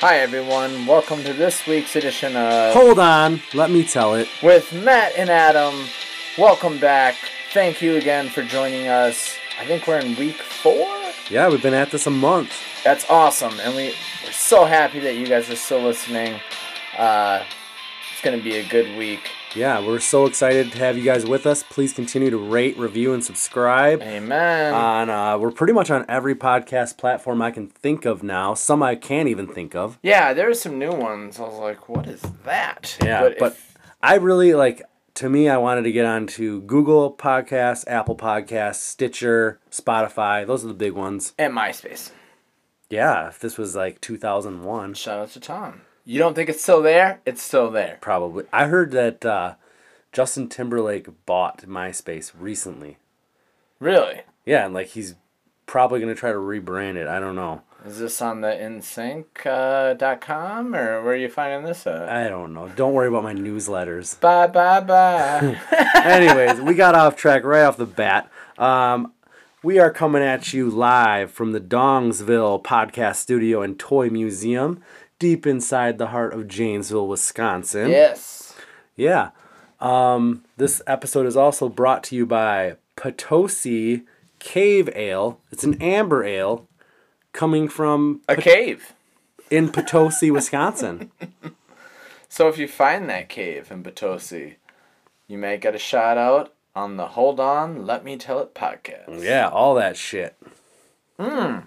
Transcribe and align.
Hi 0.00 0.18
everyone, 0.20 0.86
welcome 0.86 1.22
to 1.24 1.32
this 1.34 1.66
week's 1.66 1.94
edition 1.94 2.34
of 2.36 2.72
Hold 2.72 2.98
on, 2.98 3.42
let 3.52 3.70
me 3.70 3.84
tell 3.84 4.14
it. 4.14 4.28
with 4.42 4.72
Matt 4.72 5.12
and 5.16 5.28
Adam. 5.28 5.74
Welcome 6.38 6.78
back. 6.78 7.16
Thank 7.52 7.82
you 7.82 7.96
again 7.96 8.28
for 8.30 8.42
joining 8.42 8.88
us. 8.88 9.36
I 9.60 9.66
think 9.66 9.86
we're 9.86 9.98
in 9.98 10.16
week 10.16 10.36
four. 10.36 10.86
Yeah, 11.28 11.48
we've 11.48 11.62
been 11.62 11.74
at 11.74 11.90
this 11.90 12.06
a 12.06 12.10
month. 12.10 12.52
That's 12.82 13.08
awesome, 13.10 13.60
and 13.60 13.76
we 13.76 13.94
we're 14.24 14.32
so 14.32 14.64
happy 14.64 15.00
that 15.00 15.16
you 15.16 15.26
guys 15.26 15.50
are 15.50 15.56
still 15.56 15.82
listening. 15.82 16.40
Uh, 16.96 17.44
it's 18.12 18.22
gonna 18.22 18.42
be 18.42 18.56
a 18.56 18.66
good 18.66 18.96
week. 18.96 19.30
Yeah, 19.56 19.84
we're 19.84 19.98
so 19.98 20.26
excited 20.26 20.70
to 20.72 20.78
have 20.78 20.96
you 20.96 21.02
guys 21.02 21.26
with 21.26 21.44
us. 21.44 21.64
Please 21.64 21.92
continue 21.92 22.30
to 22.30 22.38
rate, 22.38 22.78
review, 22.78 23.12
and 23.12 23.24
subscribe. 23.24 24.00
Amen. 24.00 24.72
On 24.72 25.10
uh, 25.10 25.38
we're 25.38 25.50
pretty 25.50 25.72
much 25.72 25.90
on 25.90 26.04
every 26.08 26.36
podcast 26.36 26.96
platform 26.96 27.42
I 27.42 27.50
can 27.50 27.66
think 27.66 28.04
of 28.04 28.22
now. 28.22 28.54
Some 28.54 28.80
I 28.82 28.94
can't 28.94 29.28
even 29.28 29.48
think 29.48 29.74
of. 29.74 29.98
yeah, 30.02 30.32
there's 30.32 30.60
some 30.60 30.78
new 30.78 30.92
ones. 30.92 31.40
I 31.40 31.42
was 31.42 31.58
like, 31.58 31.88
what 31.88 32.06
is 32.06 32.22
that? 32.44 32.96
Yeah, 33.02 33.30
but, 33.38 33.52
if- 33.52 33.76
I 34.02 34.14
really 34.16 34.54
like. 34.54 34.82
To 35.14 35.28
me, 35.28 35.48
I 35.50 35.58
wanted 35.58 35.82
to 35.82 35.92
get 35.92 36.06
onto 36.06 36.62
Google 36.62 37.12
Podcasts, 37.12 37.84
Apple 37.88 38.16
Podcasts, 38.16 38.76
Stitcher, 38.76 39.58
Spotify. 39.70 40.46
Those 40.46 40.64
are 40.64 40.68
the 40.68 40.74
big 40.74 40.92
ones. 40.92 41.34
and 41.36 41.52
MySpace. 41.52 42.12
Yeah, 42.88 43.28
if 43.28 43.38
this 43.40 43.58
was 43.58 43.74
like 43.76 44.00
2001, 44.00 44.94
Shout 44.94 45.18
out 45.18 45.30
to 45.32 45.40
Tom. 45.40 45.82
You 46.04 46.18
don't 46.18 46.34
think 46.34 46.48
it's 46.50 46.62
still 46.62 46.82
there? 46.82 47.20
It's 47.26 47.42
still 47.42 47.70
there. 47.70 47.98
probably. 48.00 48.44
I 48.52 48.66
heard 48.66 48.90
that 48.92 49.24
uh, 49.24 49.54
Justin 50.12 50.48
Timberlake 50.48 51.08
bought 51.26 51.62
MySpace 51.62 52.32
recently. 52.38 52.98
Really? 53.78 54.22
Yeah, 54.44 54.64
and 54.66 54.74
like 54.74 54.88
he's 54.88 55.14
probably 55.66 56.00
gonna 56.00 56.14
try 56.14 56.32
to 56.32 56.38
rebrand 56.38 56.96
it. 56.96 57.06
I 57.06 57.20
don't 57.20 57.36
know. 57.36 57.62
Is 57.86 57.98
this 57.98 58.20
on 58.20 58.42
the 58.42 58.48
NSYNC.com 58.48 59.46
uh, 59.46 59.94
dot 59.94 60.20
com, 60.20 60.74
or 60.74 61.02
where 61.02 61.14
are 61.14 61.16
you 61.16 61.30
finding 61.30 61.64
this 61.64 61.86
at? 61.86 62.08
I 62.10 62.28
don't 62.28 62.52
know. 62.52 62.68
Don't 62.68 62.92
worry 62.92 63.08
about 63.08 63.22
my 63.22 63.32
newsletters. 63.34 64.20
Bye 64.20 64.48
bye 64.48 64.80
bye. 64.80 65.58
Anyways, 66.04 66.60
we 66.60 66.74
got 66.74 66.94
off 66.94 67.16
track 67.16 67.44
right 67.44 67.62
off 67.62 67.76
the 67.78 67.86
bat. 67.86 68.30
Um, 68.58 69.12
we 69.62 69.78
are 69.78 69.90
coming 69.90 70.22
at 70.22 70.52
you 70.52 70.68
live 70.70 71.30
from 71.30 71.52
the 71.52 71.60
Dongsville 71.60 72.62
Podcast 72.62 73.16
Studio 73.16 73.62
and 73.62 73.78
Toy 73.78 74.10
Museum, 74.10 74.82
deep 75.20 75.46
inside 75.46 75.98
the 75.98 76.08
heart 76.08 76.34
of 76.34 76.48
Janesville, 76.48 77.06
Wisconsin. 77.06 77.88
yes. 77.90 78.54
Yeah. 78.96 79.30
Um, 79.78 80.44
this 80.56 80.82
episode 80.86 81.26
is 81.26 81.36
also 81.36 81.68
brought 81.68 82.02
to 82.04 82.16
you 82.16 82.26
by 82.26 82.76
Potosi 82.96 84.02
Cave 84.40 84.90
Ale. 84.96 85.40
It's 85.52 85.62
an 85.64 85.80
amber 85.80 86.24
ale 86.24 86.66
coming 87.32 87.68
from 87.68 88.20
A 88.28 88.34
cave. 88.36 88.92
in 89.50 89.70
Potosi, 89.70 90.30
Wisconsin. 90.32 91.12
So 92.32 92.46
if 92.46 92.58
you 92.58 92.68
find 92.68 93.08
that 93.10 93.28
cave 93.28 93.72
in 93.72 93.82
Potosi, 93.82 94.54
you 95.26 95.36
may 95.36 95.56
get 95.56 95.74
a 95.74 95.78
shout 95.78 96.16
out 96.16 96.54
on 96.76 96.96
the 96.96 97.08
Hold 97.08 97.40
On, 97.40 97.84
Let 97.84 98.04
Me 98.04 98.16
Tell 98.16 98.38
It 98.38 98.54
podcast. 98.54 99.20
Yeah, 99.24 99.48
all 99.48 99.74
that 99.74 99.96
shit. 99.96 100.36
And 101.18 101.64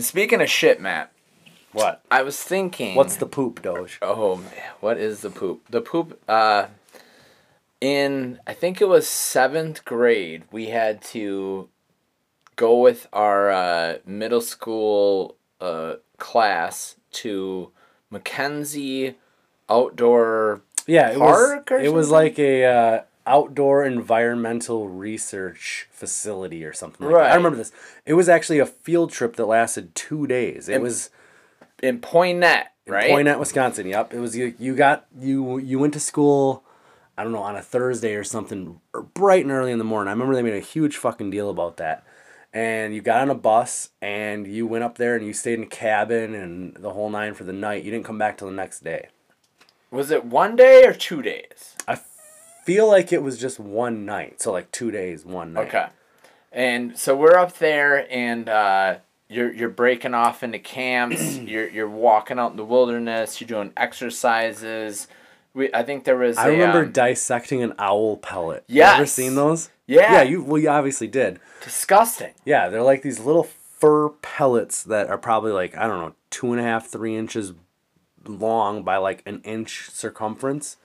speaking 0.00 0.42
of 0.42 0.50
shit, 0.50 0.82
Matt, 0.82 1.09
What? 1.72 2.02
I 2.10 2.22
was 2.22 2.40
thinking. 2.42 2.96
What's 2.96 3.16
the 3.16 3.26
poop, 3.26 3.62
Doge? 3.62 3.98
Oh 4.02 4.36
man, 4.36 4.52
what 4.80 4.98
is 4.98 5.20
the 5.20 5.30
poop? 5.30 5.62
The 5.70 5.80
poop. 5.80 6.20
Uh, 6.28 6.66
in 7.80 8.38
I 8.46 8.52
think 8.54 8.80
it 8.80 8.88
was 8.88 9.08
seventh 9.08 9.84
grade, 9.84 10.44
we 10.50 10.66
had 10.66 11.00
to 11.14 11.68
go 12.56 12.78
with 12.80 13.06
our 13.12 13.50
uh, 13.50 13.98
middle 14.04 14.40
school 14.40 15.36
uh, 15.60 15.94
class 16.18 16.96
to 17.12 17.70
Mackenzie 18.10 19.14
Outdoor. 19.68 20.62
Yeah, 20.86 21.10
it 21.10 21.18
Park 21.18 21.70
or 21.70 21.76
was. 21.78 21.86
It 21.86 21.92
was 21.92 22.10
like 22.10 22.38
a 22.38 22.64
uh, 22.64 23.00
outdoor 23.26 23.84
environmental 23.84 24.88
research 24.88 25.86
facility 25.92 26.64
or 26.64 26.72
something. 26.72 27.06
Like 27.06 27.14
Right. 27.14 27.22
that. 27.24 27.32
I 27.32 27.36
remember 27.36 27.56
this. 27.58 27.70
It 28.04 28.14
was 28.14 28.28
actually 28.28 28.58
a 28.58 28.66
field 28.66 29.12
trip 29.12 29.36
that 29.36 29.46
lasted 29.46 29.94
two 29.94 30.26
days. 30.26 30.68
It 30.68 30.74
And- 30.74 30.82
was 30.82 31.10
in 31.82 32.00
Poynette, 32.00 32.66
in 32.86 32.92
right? 32.92 33.10
Poynette, 33.10 33.38
Wisconsin. 33.38 33.86
Yep. 33.86 34.14
It 34.14 34.18
was 34.18 34.36
you. 34.36 34.54
You 34.58 34.74
got 34.74 35.06
you. 35.18 35.58
You 35.58 35.78
went 35.78 35.94
to 35.94 36.00
school. 36.00 36.64
I 37.18 37.22
don't 37.22 37.32
know 37.32 37.42
on 37.42 37.56
a 37.56 37.62
Thursday 37.62 38.14
or 38.14 38.24
something, 38.24 38.80
or 38.94 39.02
bright 39.02 39.44
and 39.44 39.52
early 39.52 39.72
in 39.72 39.78
the 39.78 39.84
morning. 39.84 40.08
I 40.08 40.12
remember 40.12 40.34
they 40.34 40.42
made 40.42 40.54
a 40.54 40.60
huge 40.60 40.96
fucking 40.96 41.30
deal 41.30 41.50
about 41.50 41.76
that. 41.76 42.04
And 42.52 42.94
you 42.94 43.00
got 43.00 43.20
on 43.20 43.30
a 43.30 43.34
bus 43.34 43.90
and 44.02 44.46
you 44.46 44.66
went 44.66 44.82
up 44.82 44.98
there 44.98 45.14
and 45.14 45.24
you 45.24 45.32
stayed 45.32 45.58
in 45.58 45.64
a 45.64 45.68
cabin 45.68 46.34
and 46.34 46.74
the 46.74 46.90
whole 46.90 47.08
nine 47.08 47.34
for 47.34 47.44
the 47.44 47.52
night. 47.52 47.84
You 47.84 47.92
didn't 47.92 48.06
come 48.06 48.18
back 48.18 48.38
till 48.38 48.48
the 48.48 48.54
next 48.54 48.82
day. 48.82 49.08
Was 49.90 50.10
it 50.10 50.24
one 50.24 50.56
day 50.56 50.84
or 50.84 50.92
two 50.92 51.22
days? 51.22 51.76
I 51.86 52.00
feel 52.64 52.88
like 52.88 53.12
it 53.12 53.22
was 53.22 53.38
just 53.38 53.60
one 53.60 54.04
night, 54.04 54.40
so 54.40 54.50
like 54.50 54.72
two 54.72 54.90
days, 54.90 55.24
one 55.24 55.52
night. 55.52 55.68
Okay. 55.68 55.86
And 56.50 56.98
so 56.98 57.14
we're 57.14 57.36
up 57.36 57.58
there 57.58 58.10
and 58.10 58.48
uh, 58.48 58.96
you're 59.30 59.52
you're 59.52 59.68
breaking 59.68 60.14
off 60.14 60.42
into 60.42 60.58
camps, 60.58 61.36
you're 61.38 61.68
you're 61.68 61.88
walking 61.88 62.38
out 62.38 62.50
in 62.50 62.56
the 62.56 62.64
wilderness, 62.64 63.40
you're 63.40 63.48
doing 63.48 63.72
exercises. 63.76 65.08
We 65.54 65.72
I 65.72 65.82
think 65.82 66.04
there 66.04 66.16
was 66.16 66.36
I 66.36 66.48
a, 66.48 66.50
remember 66.52 66.84
um, 66.84 66.92
dissecting 66.92 67.62
an 67.62 67.74
owl 67.78 68.16
pellet. 68.18 68.64
You 68.66 68.82
ever 68.82 69.06
seen 69.06 69.34
those? 69.34 69.70
Yeah. 69.86 70.12
Yeah, 70.12 70.22
you 70.22 70.42
well 70.42 70.60
you 70.60 70.68
obviously 70.68 71.06
did. 71.08 71.40
disgusting. 71.62 72.32
Yeah, 72.44 72.68
they're 72.68 72.82
like 72.82 73.02
these 73.02 73.20
little 73.20 73.44
fur 73.44 74.10
pellets 74.10 74.82
that 74.84 75.08
are 75.08 75.18
probably 75.18 75.52
like, 75.52 75.76
I 75.76 75.86
don't 75.86 76.00
know, 76.00 76.14
two 76.28 76.52
and 76.52 76.60
a 76.60 76.64
half, 76.64 76.86
three 76.88 77.16
inches 77.16 77.54
long 78.26 78.82
by 78.82 78.98
like 78.98 79.22
an 79.26 79.40
inch 79.42 79.90
circumference 79.90 80.76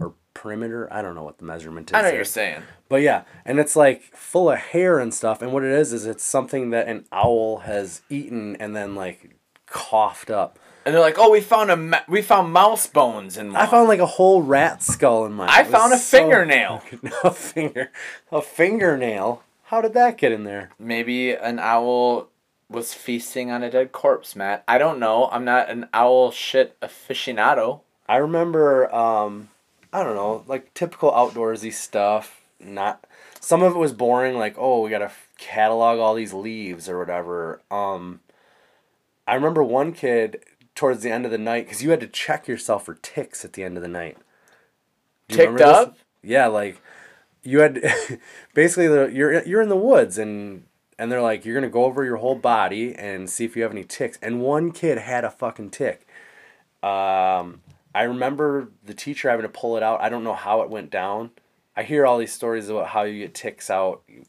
or 0.00 0.14
perimeter. 0.34 0.88
I 0.92 1.02
don't 1.02 1.14
know 1.14 1.22
what 1.22 1.38
the 1.38 1.44
measurement 1.44 1.90
is. 1.90 1.94
I 1.94 2.00
know 2.02 2.08
what 2.08 2.14
you're 2.14 2.24
saying. 2.24 2.62
But 2.88 3.02
yeah, 3.02 3.22
and 3.44 3.58
it's 3.60 3.76
like 3.76 4.02
full 4.16 4.50
of 4.50 4.58
hair 4.58 4.98
and 4.98 5.12
stuff. 5.14 5.42
And 5.42 5.52
what 5.52 5.62
it 5.64 5.70
is 5.72 5.92
is 5.92 6.06
it's 6.06 6.24
something 6.24 6.70
that 6.70 6.88
an 6.88 7.04
owl 7.12 7.58
has 7.58 8.02
eaten 8.08 8.56
and 8.56 8.74
then 8.74 8.94
like 8.94 9.36
coughed 9.66 10.30
up. 10.30 10.58
And 10.86 10.94
they're 10.94 11.02
like, 11.02 11.18
"Oh, 11.18 11.30
we 11.30 11.40
found 11.42 11.70
a 11.70 11.76
ma- 11.76 12.00
we 12.08 12.22
found 12.22 12.52
mouse 12.52 12.86
bones 12.86 13.36
in 13.36 13.52
one." 13.52 13.60
I 13.62 13.66
found 13.66 13.86
like 13.86 14.00
a 14.00 14.06
whole 14.06 14.42
rat 14.42 14.82
skull 14.82 15.26
in 15.26 15.32
mine. 15.34 15.50
I 15.50 15.60
It 15.60 15.66
found 15.66 15.92
a 15.92 15.98
so- 15.98 16.18
fingernail. 16.18 16.82
a 17.24 17.30
finger, 17.30 17.92
a 18.32 18.40
fingernail. 18.40 19.42
How 19.64 19.80
did 19.82 19.92
that 19.92 20.16
get 20.16 20.32
in 20.32 20.44
there? 20.44 20.70
Maybe 20.78 21.32
an 21.32 21.58
owl 21.58 22.28
was 22.68 22.94
feasting 22.94 23.50
on 23.50 23.62
a 23.62 23.70
dead 23.70 23.92
corpse, 23.92 24.34
Matt. 24.34 24.64
I 24.66 24.78
don't 24.78 24.98
know. 24.98 25.28
I'm 25.30 25.44
not 25.44 25.68
an 25.68 25.86
owl 25.92 26.30
shit 26.30 26.80
aficionado. 26.80 27.80
I 28.08 28.16
remember, 28.16 28.92
um, 28.94 29.50
I 29.92 30.02
don't 30.02 30.14
know, 30.14 30.44
like 30.46 30.72
typical 30.74 31.10
outdoorsy 31.12 31.72
stuff. 31.72 32.40
Not 32.60 33.06
some 33.40 33.62
of 33.62 33.74
it 33.74 33.78
was 33.78 33.92
boring, 33.92 34.36
like 34.36 34.56
oh, 34.58 34.82
we 34.82 34.90
gotta 34.90 35.12
catalog 35.38 35.98
all 35.98 36.14
these 36.14 36.32
leaves 36.32 36.88
or 36.88 36.98
whatever. 36.98 37.60
Um, 37.70 38.20
I 39.26 39.34
remember 39.34 39.62
one 39.62 39.92
kid 39.92 40.44
towards 40.74 41.02
the 41.02 41.10
end 41.10 41.24
of 41.24 41.30
the 41.30 41.38
night 41.38 41.66
because 41.66 41.82
you 41.82 41.90
had 41.90 42.00
to 42.00 42.06
check 42.06 42.48
yourself 42.48 42.84
for 42.84 42.94
ticks 42.94 43.44
at 43.44 43.54
the 43.54 43.62
end 43.62 43.76
of 43.76 43.82
the 43.82 43.88
night. 43.88 44.16
Ticked 45.28 45.52
remember 45.52 45.58
this? 45.58 45.68
up? 45.68 45.98
Yeah, 46.22 46.46
like 46.46 46.80
you 47.42 47.60
had 47.60 47.82
basically 48.54 48.88
the 48.88 49.06
you're 49.12 49.42
you're 49.44 49.62
in 49.62 49.68
the 49.68 49.76
woods 49.76 50.18
and 50.18 50.64
and 50.98 51.10
they're 51.10 51.22
like 51.22 51.44
you're 51.44 51.54
gonna 51.54 51.68
go 51.68 51.84
over 51.84 52.04
your 52.04 52.16
whole 52.16 52.34
body 52.34 52.94
and 52.94 53.30
see 53.30 53.44
if 53.44 53.56
you 53.56 53.62
have 53.62 53.72
any 53.72 53.84
ticks. 53.84 54.18
And 54.20 54.40
one 54.40 54.72
kid 54.72 54.98
had 54.98 55.24
a 55.24 55.30
fucking 55.30 55.70
tick. 55.70 56.06
Um, 56.82 57.60
I 57.94 58.02
remember 58.04 58.68
the 58.84 58.94
teacher 58.94 59.30
having 59.30 59.42
to 59.44 59.48
pull 59.48 59.76
it 59.76 59.82
out. 59.82 60.00
I 60.00 60.08
don't 60.08 60.24
know 60.24 60.34
how 60.34 60.62
it 60.62 60.70
went 60.70 60.90
down. 60.90 61.30
I 61.76 61.82
hear 61.82 62.06
all 62.06 62.18
these 62.18 62.32
stories 62.32 62.68
about 62.68 62.88
how 62.88 63.02
you 63.02 63.20
get 63.20 63.34
ticks 63.34 63.70
out. 63.70 64.02
You, 64.08 64.24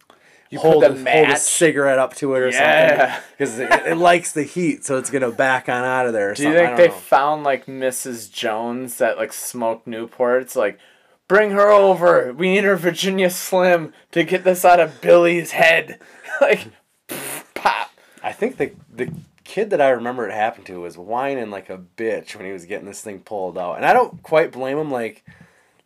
You 0.50 0.60
put 0.60 0.72
hold, 0.72 0.84
the 0.84 0.88
a, 0.88 1.12
hold 1.12 1.30
a 1.30 1.36
cigarette 1.38 2.00
up 2.00 2.16
to 2.16 2.34
it 2.36 2.40
or 2.40 2.50
Yeah. 2.50 2.98
something 3.22 3.24
because 3.38 3.60
it, 3.60 3.72
it 3.92 3.96
likes 3.98 4.32
the 4.32 4.44
heat, 4.44 4.84
so 4.85 4.97
it's 4.97 5.09
gonna 5.09 5.32
back 5.32 5.70
on 5.70 5.84
out 5.84 6.08
of 6.08 6.14
there. 6.14 6.32
Or 6.32 6.34
Do 6.34 6.44
you 6.44 6.50
something. 6.50 6.66
I 6.66 6.68
think 6.76 6.78
they 6.78 6.88
know. 6.88 6.94
found 7.02 7.44
like 7.44 7.66
Mrs. 7.68 8.32
Jones 8.32 8.97
that 8.97 9.18
like 9.18 9.34
smoked 9.34 9.88
Newports? 9.88 10.56
Like, 10.56 10.80
bring 11.28 11.52
her 11.52 11.70
over. 11.70 12.34
We 12.34 12.53
need 12.53 12.64
her 12.64 12.76
Virginia 12.76 13.30
Slim 13.30 13.94
to 14.12 14.24
get 14.24 14.44
this 14.44 14.66
out 14.66 14.80
of 14.80 15.02
Billy's 15.02 15.52
head. 15.52 16.00
like, 16.41 16.68
pop. 17.53 17.91
I 18.24 18.32
think 18.32 18.58
the 18.58 18.72
the 18.94 19.12
kid 19.52 19.70
that 19.72 19.82
I 19.82 19.90
remember 19.90 20.26
it 20.30 20.34
happened 20.34 20.66
to 20.68 20.80
was 20.80 20.98
whining 20.98 21.52
like 21.52 21.70
a 21.70 21.78
bitch 21.78 22.36
when 22.38 22.46
he 22.46 22.53
was 22.53 22.66
getting 22.66 22.88
this 22.88 23.02
thing 23.02 23.20
pulled 23.20 23.58
out, 23.58 23.76
and 23.76 23.86
I 23.86 23.92
don't 23.92 24.24
quite 24.24 24.53
blame 24.53 24.78
him. 24.78 24.90
Like 24.90 25.26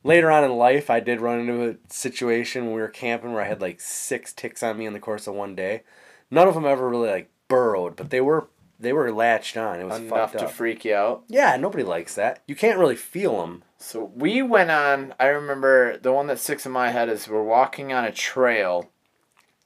later 0.04 0.30
on 0.30 0.44
in 0.44 0.56
life, 0.56 0.92
I 0.92 1.00
did 1.00 1.20
run 1.20 1.40
into 1.40 1.70
a 1.72 1.76
situation 1.90 2.66
when 2.66 2.76
we 2.76 2.82
were 2.82 2.88
camping 2.88 3.34
where 3.34 3.42
I 3.44 3.48
had 3.48 3.62
like 3.62 3.82
six 3.82 4.34
ticks 4.34 4.62
on 4.62 4.78
me 4.78 4.86
in 4.86 4.94
the 4.94 5.00
course 5.00 5.26
of 5.26 5.34
one 5.34 5.56
day. 5.56 5.82
None 6.30 6.48
of 6.48 6.54
them 6.54 6.66
ever 6.66 6.88
really 6.88 7.10
like 7.10 7.32
burrowed, 7.48 7.96
but 7.96 8.12
they 8.12 8.22
were 8.22 8.48
they 8.80 8.94
were 8.94 9.12
latched 9.12 9.58
on. 9.58 9.80
It 9.80 9.86
was 9.86 9.98
Enough 10.00 10.34
to 10.34 10.48
freak 10.48 10.86
you 10.86 10.94
out. 10.94 11.24
yeah, 11.28 11.58
nobody 11.58 11.84
likes 11.84 12.14
that. 12.16 12.44
You 12.48 12.56
can't 12.56 12.78
really 12.78 12.96
feel 12.96 13.42
them. 13.42 13.64
So 13.80 14.12
we 14.16 14.44
went 14.44 14.70
on. 14.70 15.16
I 15.20 15.26
remember 15.28 15.98
the 15.98 16.14
one 16.14 16.28
that 16.28 16.40
sticks 16.40 16.68
in 16.68 16.72
my 16.72 16.92
head 16.92 17.10
is 17.10 17.28
we're 17.28 17.42
walking 17.42 17.92
on 17.92 18.06
a 18.06 18.12
trail, 18.12 18.92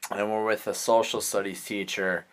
and 0.10 0.31
we're 0.31 0.45
with 0.45 0.68
a 0.68 0.74
social 0.74 1.19
studies 1.19 1.66
teacher, 1.66 2.25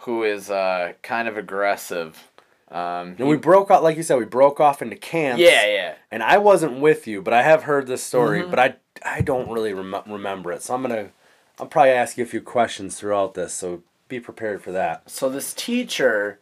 who 0.00 0.22
is 0.24 0.50
uh, 0.50 0.92
kind 1.02 1.28
of 1.28 1.36
aggressive. 1.36 2.28
Um, 2.70 3.14
And 3.18 3.28
we 3.28 3.36
broke 3.36 3.70
off, 3.70 3.82
like 3.82 3.96
you 3.96 4.02
said, 4.02 4.18
we 4.18 4.24
broke 4.24 4.60
off 4.60 4.82
into 4.82 4.96
camps. 4.96 5.40
yeah, 5.40 5.66
yeah. 5.66 5.94
And 6.10 6.22
I 6.22 6.38
wasn't 6.38 6.80
with 6.80 7.06
you, 7.06 7.22
but 7.22 7.32
I 7.32 7.42
have 7.42 7.62
heard 7.64 7.86
this 7.86 8.02
story, 8.02 8.40
Mm-hmm. 8.40 8.50
but 8.50 8.58
I 8.58 8.74
I 9.04 9.20
don't 9.20 9.48
really 9.50 9.72
rem- 9.74 10.02
remember 10.06 10.52
it. 10.52 10.62
So 10.62 10.74
I'm 10.74 10.82
gonna 10.82 11.10
I'll 11.60 11.66
probably 11.66 11.92
ask 11.92 12.16
you 12.18 12.24
a 12.24 12.26
few 12.26 12.40
questions 12.40 12.96
throughout 12.98 13.34
this. 13.34 13.52
So 13.54 13.82
be 14.08 14.18
prepared 14.20 14.62
for 14.62 14.72
that. 14.72 15.08
So 15.10 15.28
this 15.28 15.52
teacher, 15.54 16.38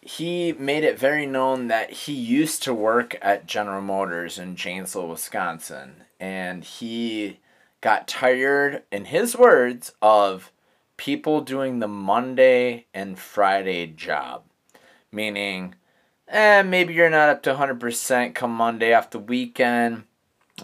he 0.00 0.52
made 0.54 0.84
it 0.84 0.98
very 0.98 1.26
known 1.26 1.68
that 1.68 1.90
he 1.90 2.12
used 2.12 2.62
to 2.64 2.74
work 2.74 3.16
at 3.22 3.46
General 3.46 3.80
Motors 3.82 4.38
in 4.38 4.56
Janesville, 4.56 5.08
Wisconsin, 5.08 6.02
and 6.18 6.64
he 6.64 7.38
got 7.80 8.06
tired, 8.08 8.82
in 8.92 9.06
his 9.06 9.36
words, 9.36 9.92
of 10.02 10.50
people 11.02 11.40
doing 11.40 11.80
the 11.80 11.88
Monday 11.88 12.86
and 12.94 13.18
Friday 13.18 13.88
job, 13.88 14.44
meaning, 15.10 15.74
eh, 16.28 16.62
maybe 16.62 16.94
you're 16.94 17.10
not 17.10 17.28
up 17.28 17.42
to 17.42 17.56
hundred 17.56 17.80
percent 17.80 18.36
come 18.36 18.52
Monday 18.52 18.94
off 18.94 19.10
the 19.10 19.18
weekend, 19.18 20.04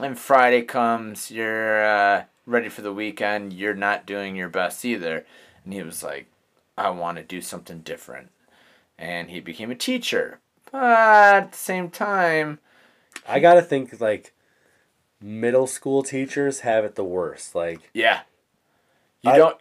and 0.00 0.16
Friday 0.16 0.62
comes, 0.62 1.32
you're 1.32 1.84
uh, 1.84 2.22
ready 2.46 2.68
for 2.68 2.82
the 2.82 2.92
weekend, 2.92 3.52
you're 3.52 3.74
not 3.74 4.06
doing 4.06 4.36
your 4.36 4.48
best 4.48 4.84
either, 4.84 5.26
and 5.64 5.72
he 5.74 5.82
was 5.82 6.02
like. 6.02 6.26
I 6.78 6.90
want 6.90 7.18
to 7.18 7.24
do 7.24 7.40
something 7.40 7.80
different. 7.80 8.30
And 8.96 9.30
he 9.30 9.40
became 9.40 9.72
a 9.72 9.74
teacher. 9.74 10.38
But 10.70 10.84
at 10.84 11.50
the 11.50 11.58
same 11.58 11.90
time, 11.90 12.60
I 13.28 13.40
gotta 13.40 13.62
think 13.62 14.00
like 14.00 14.32
middle 15.20 15.66
school 15.66 16.04
teachers 16.04 16.60
have 16.60 16.84
it 16.84 16.94
the 16.94 17.02
worst. 17.02 17.56
Like 17.56 17.90
yeah. 17.92 18.20
You 19.22 19.32
I- 19.32 19.36
don't. 19.38 19.58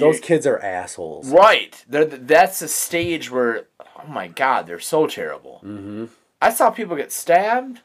Those 0.00 0.20
kids 0.20 0.46
are 0.46 0.58
assholes. 0.58 1.28
Right. 1.30 1.84
They're, 1.88 2.04
that's 2.04 2.62
a 2.62 2.68
stage 2.68 3.30
where, 3.30 3.66
oh 3.80 4.08
my 4.08 4.28
God, 4.28 4.66
they're 4.66 4.80
so 4.80 5.06
terrible. 5.06 5.60
Mm-hmm. 5.64 6.06
I 6.40 6.50
saw 6.50 6.70
people 6.70 6.96
get 6.96 7.12
stabbed. 7.12 7.80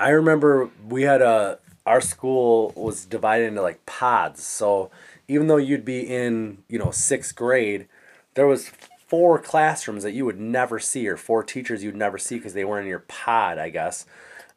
I 0.00 0.10
remember 0.10 0.70
we 0.88 1.02
had 1.02 1.22
a 1.22 1.58
our 1.86 2.00
school 2.02 2.72
was 2.76 3.06
divided 3.06 3.46
into 3.46 3.62
like 3.62 3.84
pods. 3.86 4.42
So 4.42 4.90
even 5.26 5.46
though 5.46 5.56
you'd 5.56 5.86
be 5.86 6.00
in, 6.00 6.58
you 6.68 6.78
know, 6.78 6.90
sixth 6.90 7.34
grade, 7.34 7.88
there 8.34 8.46
was 8.46 8.70
four 9.06 9.38
classrooms 9.38 10.02
that 10.02 10.12
you 10.12 10.26
would 10.26 10.38
never 10.38 10.78
see 10.78 11.08
or 11.08 11.16
four 11.16 11.42
teachers 11.42 11.82
you'd 11.82 11.96
never 11.96 12.18
see 12.18 12.36
because 12.36 12.52
they 12.52 12.64
weren't 12.64 12.84
in 12.84 12.90
your 12.90 13.04
pod, 13.08 13.58
I 13.58 13.70
guess. 13.70 14.04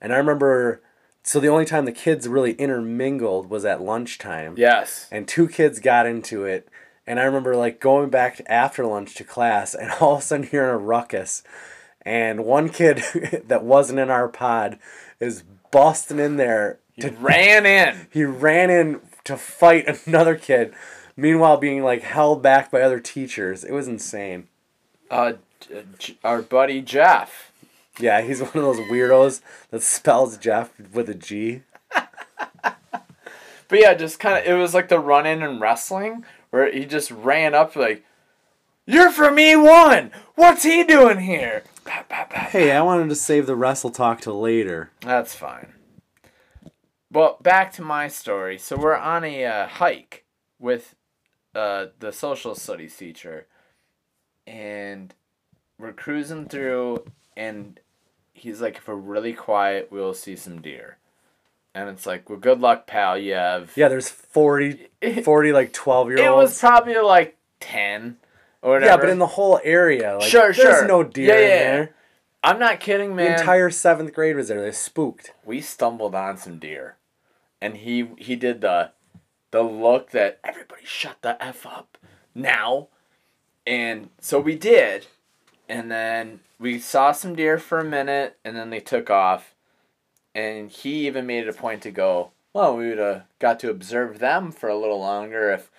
And 0.01 0.11
I 0.11 0.17
remember 0.17 0.81
so 1.23 1.39
the 1.39 1.47
only 1.47 1.65
time 1.65 1.85
the 1.85 1.91
kids 1.91 2.27
really 2.27 2.53
intermingled 2.53 3.49
was 3.49 3.63
at 3.65 3.81
lunchtime. 3.81 4.55
Yes. 4.57 5.07
And 5.11 5.27
two 5.27 5.47
kids 5.47 5.79
got 5.79 6.05
into 6.05 6.45
it. 6.45 6.67
And 7.05 7.19
I 7.19 7.23
remember 7.23 7.55
like 7.55 7.79
going 7.79 8.09
back 8.09 8.41
after 8.47 8.85
lunch 8.85 9.15
to 9.15 9.23
class 9.23 9.73
and 9.73 9.91
all 10.01 10.13
of 10.15 10.19
a 10.19 10.23
sudden 10.23 10.47
hearing 10.47 10.71
a 10.71 10.77
ruckus. 10.77 11.43
And 12.03 12.45
one 12.45 12.69
kid 12.69 13.03
that 13.47 13.63
wasn't 13.63 13.99
in 13.99 14.09
our 14.09 14.27
pod 14.27 14.79
is 15.19 15.43
busting 15.71 16.19
in 16.19 16.37
there 16.37 16.79
He 16.95 17.07
ran 17.07 17.65
in. 17.65 18.07
he 18.11 18.23
ran 18.23 18.69
in 18.69 19.01
to 19.23 19.37
fight 19.37 20.05
another 20.07 20.35
kid, 20.35 20.73
meanwhile 21.15 21.57
being 21.57 21.83
like 21.83 22.01
held 22.01 22.41
back 22.41 22.71
by 22.71 22.81
other 22.81 22.99
teachers. 22.99 23.63
It 23.63 23.71
was 23.71 23.87
insane. 23.87 24.47
Uh, 25.09 25.33
our 26.23 26.41
buddy 26.41 26.81
Jeff. 26.81 27.50
Yeah, 27.99 28.21
he's 28.21 28.39
one 28.39 28.49
of 28.55 28.61
those 28.61 28.79
weirdos 28.89 29.41
that 29.69 29.83
spells 29.83 30.37
Jeff 30.37 30.71
with 30.93 31.09
a 31.09 31.15
G. 31.15 31.63
But 33.71 33.79
yeah, 33.79 33.93
just 33.93 34.19
kind 34.19 34.37
of, 34.37 34.45
it 34.45 34.59
was 34.59 34.73
like 34.73 34.89
the 34.89 34.99
run 34.99 35.25
in 35.25 35.41
and 35.41 35.61
wrestling 35.61 36.25
where 36.49 36.69
he 36.69 36.85
just 36.85 37.09
ran 37.09 37.55
up 37.55 37.73
like, 37.77 38.03
You're 38.85 39.11
from 39.11 39.37
E1! 39.37 40.11
What's 40.35 40.63
he 40.63 40.83
doing 40.83 41.19
here? 41.19 41.63
Bah, 41.85 42.03
bah, 42.09 42.27
bah. 42.29 42.47
Hey, 42.49 42.71
I 42.73 42.81
wanted 42.81 43.07
to 43.07 43.15
save 43.15 43.47
the 43.47 43.55
wrestle 43.55 43.89
talk 43.89 44.19
till 44.19 44.41
later. 44.41 44.91
That's 44.99 45.33
fine. 45.33 45.71
Well, 47.09 47.37
back 47.41 47.71
to 47.73 47.81
my 47.81 48.09
story. 48.09 48.57
So 48.57 48.75
we're 48.75 48.97
on 48.97 49.23
a 49.23 49.45
uh, 49.45 49.67
hike 49.67 50.25
with 50.59 50.95
uh, 51.55 51.87
the 51.99 52.11
social 52.11 52.55
studies 52.55 52.97
teacher, 52.97 53.47
and 54.45 55.13
we're 55.79 55.93
cruising 55.93 56.47
through, 56.47 57.05
and 57.37 57.79
he's 58.33 58.61
like, 58.61 58.77
"If 58.77 58.87
we're 58.87 58.95
really 58.95 59.33
quiet, 59.33 59.89
we'll 59.91 60.13
see 60.13 60.35
some 60.35 60.61
deer." 60.61 60.97
And 61.73 61.89
it's 61.89 62.05
like, 62.05 62.29
"Well, 62.29 62.39
good 62.39 62.59
luck, 62.59 62.87
pal. 62.87 63.17
You 63.17 63.33
have." 63.33 63.71
Yeah, 63.75 63.87
there's 63.87 64.09
40, 64.09 64.87
40 65.23 65.51
like 65.53 65.73
12 65.73 66.09
year 66.09 66.17
old. 66.19 66.27
It 66.27 66.43
was 66.43 66.59
probably 66.59 66.97
like 66.97 67.37
ten, 67.59 68.17
or 68.61 68.71
whatever. 68.73 68.91
Yeah, 68.91 68.97
but 68.97 69.09
in 69.09 69.19
the 69.19 69.27
whole 69.27 69.59
area, 69.63 70.17
like 70.17 70.29
Sure, 70.29 70.51
there's 70.53 70.55
sure. 70.57 70.87
no 70.87 71.03
deer 71.03 71.27
Yeah, 71.27 71.35
in 71.35 71.41
yeah, 71.49 71.57
there. 71.75 71.95
I'm 72.43 72.57
not 72.59 72.79
kidding, 72.79 73.09
The 73.11 73.15
man. 73.23 73.39
entire 73.39 73.69
seventh 73.69 74.13
grade 74.13 74.35
was 74.35 74.47
there. 74.47 74.61
They 74.61 74.71
spooked. 74.71 75.31
we 75.45 75.61
stumbled 75.61 76.15
on 76.15 76.37
some 76.37 76.57
deer 76.57 76.95
and 77.61 77.77
he 77.77 78.09
he 78.17 78.35
did 78.35 78.61
the 78.61 78.91
the 79.51 79.61
look 79.61 80.09
that 80.09 80.39
everybody 80.43 80.81
shut 80.83 81.17
the 81.21 81.41
f 81.43 81.67
up 81.67 81.99
now 82.33 82.87
and 83.67 84.09
so 84.19 84.39
we 84.39 84.55
did 84.55 85.05
and 85.71 85.89
then 85.89 86.41
we 86.59 86.77
saw 86.77 87.13
some 87.13 87.33
deer 87.33 87.57
for 87.57 87.79
a 87.79 87.83
minute 87.83 88.37
and 88.43 88.57
then 88.57 88.69
they 88.69 88.81
took 88.81 89.09
off 89.09 89.55
and 90.35 90.69
he 90.69 91.07
even 91.07 91.25
made 91.25 91.43
it 91.47 91.49
a 91.49 91.53
point 91.53 91.81
to 91.81 91.91
go 91.91 92.31
well 92.53 92.75
we 92.75 92.89
would 92.89 92.97
have 92.97 93.23
got 93.39 93.57
to 93.61 93.69
observe 93.69 94.19
them 94.19 94.51
for 94.51 94.67
a 94.69 94.77
little 94.77 94.99
longer 94.99 95.49
if 95.51 95.71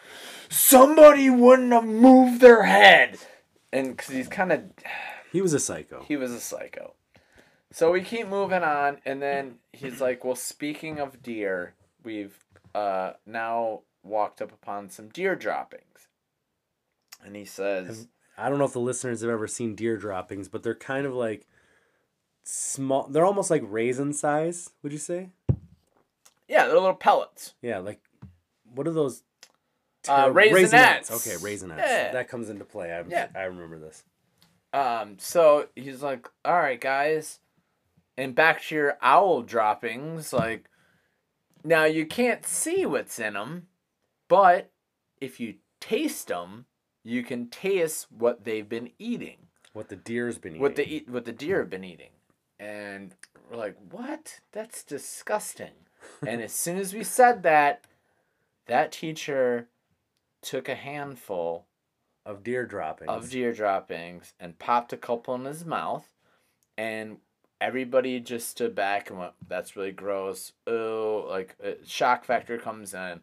somebody 0.48 1.28
wouldn't 1.28 1.72
have 1.72 1.84
moved 1.84 2.40
their 2.40 2.62
head 2.62 3.18
and 3.72 3.96
because 3.96 4.14
he's 4.14 4.28
kind 4.28 4.50
of 4.52 4.62
He 5.30 5.42
was 5.42 5.52
a 5.52 5.60
psycho. 5.60 6.04
he 6.08 6.16
was 6.16 6.32
a 6.32 6.40
psycho. 6.40 6.94
So 7.70 7.90
we 7.90 8.02
keep 8.02 8.28
moving 8.28 8.62
on, 8.62 8.98
and 9.06 9.22
then 9.22 9.54
he's 9.72 9.98
like, 9.98 10.26
"Well, 10.26 10.36
speaking 10.36 10.98
of 11.00 11.22
deer, 11.22 11.72
we've 12.04 12.36
uh, 12.74 13.12
now 13.24 13.80
walked 14.02 14.42
up 14.42 14.52
upon 14.52 14.90
some 14.90 15.08
deer 15.08 15.34
droppings." 15.34 16.08
And 17.24 17.34
he 17.34 17.46
says, 17.46 18.08
I 18.36 18.48
don't 18.48 18.58
know 18.58 18.64
if 18.64 18.72
the 18.72 18.80
listeners 18.80 19.20
have 19.20 19.30
ever 19.30 19.46
seen 19.46 19.74
deer 19.74 19.96
droppings, 19.96 20.48
but 20.48 20.62
they're 20.62 20.74
kind 20.74 21.06
of 21.06 21.14
like 21.14 21.46
small. 22.44 23.06
They're 23.08 23.26
almost 23.26 23.50
like 23.50 23.62
raisin 23.66 24.12
size. 24.12 24.70
Would 24.82 24.92
you 24.92 24.98
say? 24.98 25.30
"Yeah, 26.48 26.66
they're 26.66 26.74
little 26.74 26.94
pellets." 26.94 27.54
Yeah, 27.62 27.78
like 27.78 28.00
what 28.74 28.86
are 28.86 28.92
those? 28.92 29.22
Uh, 30.08 30.26
ter- 30.26 30.32
raisinets. 30.32 31.10
Okay, 31.10 31.36
raisinets. 31.36 31.78
Yeah. 31.78 32.12
That 32.12 32.28
comes 32.28 32.48
into 32.48 32.64
play. 32.64 32.92
I 32.92 33.04
Yeah. 33.08 33.28
I 33.34 33.42
remember 33.42 33.78
this. 33.78 34.02
Um, 34.72 35.18
so 35.18 35.68
he's 35.76 36.02
like, 36.02 36.28
"All 36.44 36.58
right, 36.58 36.80
guys," 36.80 37.40
and 38.16 38.34
back 38.34 38.62
to 38.64 38.74
your 38.74 38.98
owl 39.02 39.42
droppings. 39.42 40.32
Like, 40.32 40.68
now 41.62 41.84
you 41.84 42.06
can't 42.06 42.44
see 42.46 42.86
what's 42.86 43.18
in 43.18 43.34
them, 43.34 43.68
but 44.28 44.70
if 45.20 45.38
you 45.38 45.56
taste 45.78 46.28
them, 46.28 46.66
you 47.04 47.22
can 47.22 47.48
taste 47.48 48.06
what 48.10 48.44
they've 48.44 48.68
been 48.68 48.90
eating. 48.98 49.36
What 49.72 49.88
the 49.88 49.96
deer's 49.96 50.38
been 50.38 50.52
eating. 50.52 50.62
what 50.62 50.76
the 50.76 50.86
eat 50.86 51.08
what 51.08 51.24
the 51.24 51.32
deer 51.32 51.60
have 51.60 51.70
been 51.70 51.84
eating 51.84 52.10
and 52.62 53.14
we're 53.50 53.56
like 53.56 53.76
what 53.90 54.40
that's 54.52 54.84
disgusting 54.84 55.72
and 56.26 56.40
as 56.40 56.52
soon 56.52 56.78
as 56.78 56.94
we 56.94 57.02
said 57.02 57.42
that 57.42 57.84
that 58.66 58.92
teacher 58.92 59.68
took 60.40 60.68
a 60.68 60.74
handful 60.74 61.66
of 62.24 62.44
deer 62.44 62.64
droppings. 62.64 63.08
of 63.10 63.30
deer 63.30 63.52
droppings 63.52 64.34
and 64.38 64.58
popped 64.58 64.92
a 64.92 64.96
couple 64.96 65.34
in 65.34 65.44
his 65.44 65.64
mouth 65.64 66.06
and 66.78 67.16
everybody 67.60 68.20
just 68.20 68.48
stood 68.48 68.74
back 68.74 69.10
and 69.10 69.18
went 69.18 69.32
that's 69.48 69.74
really 69.74 69.92
gross 69.92 70.52
oh 70.66 71.26
like 71.28 71.56
shock 71.84 72.24
factor 72.24 72.58
comes 72.58 72.94
in 72.94 73.20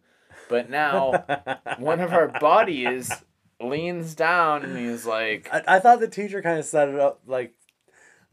but 0.50 0.70
now 0.70 1.12
one 1.78 2.00
of 2.00 2.12
our 2.12 2.28
buddies 2.28 3.12
leans 3.62 4.16
down 4.16 4.64
and 4.64 4.78
he's 4.78 5.06
like 5.06 5.50
I, 5.52 5.64
I 5.76 5.80
thought 5.80 6.00
the 6.00 6.08
teacher 6.08 6.42
kind 6.42 6.60
of 6.60 6.66
set 6.66 6.90
it 6.90 7.00
up 7.00 7.22
like 7.28 7.54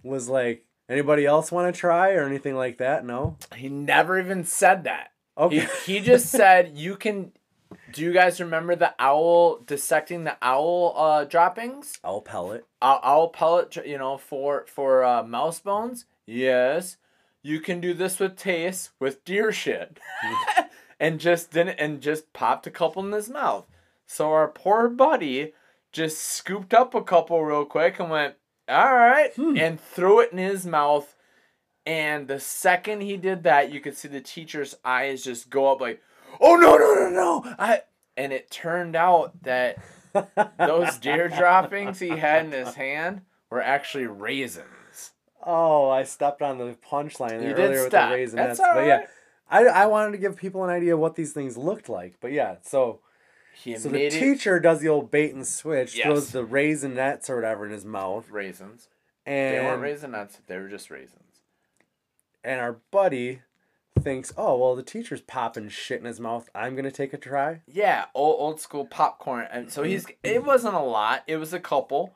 was 0.03 0.29
like 0.29 0.65
anybody 0.89 1.27
else 1.27 1.51
want 1.51 1.75
to 1.75 1.79
try 1.79 2.13
or 2.13 2.25
anything 2.25 2.55
like 2.55 2.79
that. 2.79 3.05
No. 3.05 3.37
he 3.57 3.69
never 3.69 4.19
even 4.19 4.45
said 4.45 4.85
that 4.85 5.11
Okay. 5.39 5.67
He, 5.85 5.95
he 5.95 6.01
just 6.01 6.27
said 6.31 6.77
you 6.77 6.97
can. 6.97 7.33
Do 7.93 8.03
you 8.03 8.13
guys 8.13 8.41
remember 8.41 8.77
the 8.77 8.95
owl 8.99 9.59
dissecting 9.59 10.25
the 10.25 10.37
owl 10.41 10.95
uh, 10.97 11.25
droppings? 11.25 11.99
I'll 12.05 12.21
pellet. 12.21 12.65
Owl, 12.81 13.01
owl 13.03 13.29
pellet, 13.29 13.77
you 13.85 13.99
know, 13.99 14.17
for 14.17 14.67
for 14.69 15.05
uh, 15.05 15.23
mouse 15.23 15.61
bones. 15.61 16.07
Yes, 16.27 16.97
you 17.43 17.61
can 17.61 17.81
do 17.81 17.93
this 17.93 18.19
with 18.19 18.37
taste 18.37 18.91
with 19.01 19.25
deer 19.25 19.53
shit, 19.53 19.99
and 21.01 21.21
just 21.21 21.51
didn't 21.51 21.79
and 21.79 22.01
just 22.01 22.33
popped 22.33 22.67
a 22.67 22.71
couple 22.71 23.05
in 23.05 23.13
his 23.13 23.29
mouth. 23.29 23.67
So 24.07 24.33
our 24.33 24.49
poor 24.49 24.89
buddy 24.89 25.53
just 25.93 26.19
scooped 26.19 26.73
up 26.73 26.95
a 26.95 27.03
couple 27.03 27.45
real 27.45 27.65
quick 27.65 27.99
and 27.99 28.11
went, 28.11 28.35
all 28.69 28.95
right, 28.95 29.35
hmm. 29.35 29.57
and 29.57 29.81
threw 29.81 30.21
it 30.21 30.33
in 30.33 30.39
his 30.39 30.67
mouth. 30.67 31.15
And 31.85 32.27
the 32.27 32.41
second 32.41 33.03
he 33.03 33.17
did 33.17 33.45
that, 33.45 33.73
you 33.73 33.81
could 33.81 33.97
see 33.97 34.09
the 34.09 34.21
teacher's 34.21 34.75
eyes 34.85 35.23
just 35.23 35.51
go 35.51 35.71
up 35.71 35.81
like, 35.81 36.03
"Oh 36.41 36.57
no, 36.57 36.77
no, 36.77 36.95
no, 36.95 37.11
no!" 37.11 37.55
I 37.61 37.83
and 38.17 38.33
it 38.33 38.51
turned 38.51 38.97
out 38.97 39.41
that 39.45 39.79
those 40.59 40.99
deer 40.99 41.29
droppings 41.29 42.01
he 42.01 42.09
had 42.09 42.47
in 42.47 42.53
his 42.53 42.75
hand 42.75 43.21
were 43.51 43.63
actually 43.63 44.07
raisins. 44.07 45.13
Oh, 45.45 45.89
I 45.89 46.03
stepped 46.03 46.43
on 46.43 46.59
the 46.59 46.77
punchline 46.91 47.35
You 47.35 47.55
there 47.55 47.55
did 47.55 47.71
earlier 47.71 47.83
with 47.85 47.93
the 47.93 47.99
raisinets. 47.99 48.35
That's 48.35 48.59
but 48.59 48.87
yeah. 48.87 49.07
I, 49.49 49.67
I 49.67 49.87
wanted 49.87 50.11
to 50.11 50.19
give 50.19 50.37
people 50.37 50.65
an 50.65 50.71
idea 50.71 50.97
what 50.97 51.15
these 51.15 51.33
things 51.33 51.57
looked 51.57 51.89
like. 51.89 52.17
But 52.21 52.33
yeah, 52.33 52.57
so 52.63 52.99
He 53.63 53.77
so 53.77 53.89
the 53.89 54.11
teacher 54.11 54.61
does 54.61 54.81
the 54.81 54.89
old 54.89 55.11
bait 55.11 55.35
and 55.35 55.47
switch, 55.47 55.97
Yes. 55.97 56.05
throws 56.07 56.31
the 56.33 56.45
raisinets 56.47 57.31
or 57.31 57.37
whatever 57.37 57.65
in 57.67 57.73
his 57.73 57.85
mouth, 57.85 58.31
raisins. 58.31 58.89
And 59.25 59.57
They 59.57 59.61
weren't 59.65 59.83
raisinets. 59.83 60.39
They 60.47 60.59
were 60.59 60.69
just 60.69 60.91
raisins. 60.91 61.23
and 62.45 62.61
our 62.61 62.75
buddy 62.91 63.41
thinks, 64.01 64.33
oh 64.37 64.57
well, 64.59 64.77
the 64.77 64.83
teacher's 64.83 65.23
popping 65.23 65.69
shit 65.69 65.99
in 66.01 66.05
his 66.05 66.21
mouth. 66.21 66.49
I'm 66.55 66.77
gonna 66.77 66.91
take 66.91 67.13
a 67.15 67.19
try. 67.19 67.63
Yeah, 67.67 68.05
old 68.15 68.37
old 68.41 68.61
school 68.61 68.85
popcorn. 68.87 69.49
And 69.51 69.73
so 69.73 69.83
he's 69.83 70.07
it 70.23 70.45
wasn't 70.45 70.75
a 70.75 70.81
lot. 70.81 71.25
It 71.27 71.39
was 71.39 71.53
a 71.53 71.61
couple. 71.61 72.15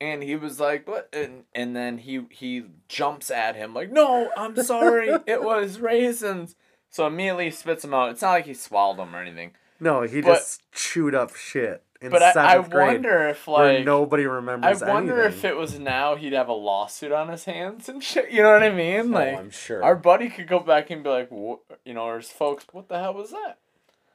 And 0.00 0.22
he 0.24 0.34
was 0.36 0.58
like, 0.60 0.88
"What?" 0.88 1.08
And 1.14 1.44
and 1.54 1.74
then 1.74 1.98
he 1.98 2.26
he 2.30 2.64
jumps 2.88 3.30
at 3.30 3.54
him 3.56 3.72
like, 3.72 3.90
"No, 3.92 4.28
I'm 4.36 4.56
sorry. 4.56 5.08
it 5.26 5.42
was 5.42 5.78
raisins." 5.78 6.56
So 6.90 7.06
immediately 7.06 7.50
spits 7.52 7.82
them 7.82 7.94
out. 7.94 8.10
It's 8.10 8.20
not 8.22 8.32
like 8.32 8.46
he 8.46 8.54
swallowed 8.54 8.98
them 8.98 9.14
or 9.16 9.20
anything. 9.22 9.52
No, 9.80 10.02
he 10.02 10.20
But- 10.20 10.34
just 10.34 10.62
chewed 10.72 11.14
up 11.14 11.34
shit 11.34 11.82
in 12.00 12.10
But 12.10 12.22
I, 12.22 12.56
I 12.56 12.58
wonder 12.58 13.28
if 13.28 13.48
like 13.48 13.84
nobody 13.84 14.26
remembers. 14.26 14.82
I 14.82 14.92
wonder 14.92 15.22
anything. 15.22 15.38
if 15.38 15.44
it 15.44 15.56
was 15.56 15.78
now 15.78 16.16
he'd 16.16 16.32
have 16.32 16.48
a 16.48 16.52
lawsuit 16.54 17.12
on 17.12 17.28
his 17.28 17.44
hands 17.44 17.88
and 17.88 18.02
shit. 18.02 18.30
You 18.30 18.42
know 18.42 18.52
what 18.52 18.62
I 18.62 18.70
mean? 18.70 19.14
Oh, 19.14 19.18
like 19.18 19.34
oh, 19.34 19.38
I'm 19.38 19.50
sure. 19.50 19.82
our 19.82 19.96
buddy 19.96 20.28
could 20.28 20.46
go 20.46 20.60
back 20.60 20.90
and 20.90 21.02
be 21.02 21.10
like, 21.10 21.30
you 21.30 21.94
know, 21.94 22.04
or 22.04 22.18
his 22.18 22.30
folks, 22.30 22.66
what 22.72 22.88
the 22.88 22.98
hell 22.98 23.14
was 23.14 23.30
that? 23.30 23.58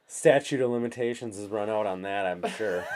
Statute 0.06 0.60
of 0.60 0.70
limitations 0.70 1.36
has 1.36 1.48
run 1.48 1.68
out 1.70 1.86
on 1.86 2.02
that. 2.02 2.26
I'm 2.26 2.48
sure. 2.56 2.84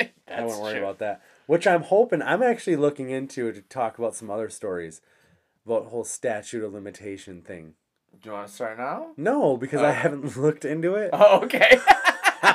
I 0.00 0.44
won't 0.44 0.62
worry 0.62 0.74
true. 0.74 0.82
about 0.82 0.98
that. 0.98 1.22
Which 1.46 1.66
I'm 1.66 1.82
hoping. 1.82 2.22
I'm 2.22 2.42
actually 2.42 2.76
looking 2.76 3.10
into 3.10 3.52
to 3.52 3.60
talk 3.62 3.98
about 3.98 4.14
some 4.14 4.30
other 4.30 4.48
stories 4.48 5.00
about 5.66 5.86
whole 5.86 6.04
statute 6.04 6.62
of 6.64 6.72
limitation 6.72 7.42
thing. 7.42 7.74
Do 8.22 8.28
you 8.28 8.32
want 8.34 8.48
to 8.48 8.52
start 8.52 8.76
now? 8.78 9.08
No, 9.16 9.56
because 9.56 9.80
I 9.80 9.90
Oh. 9.90 9.92
haven't 9.92 10.36
looked 10.40 10.64
into 10.64 10.94
it. 10.94 11.10
Oh, 11.12 11.40
okay. 11.44 11.78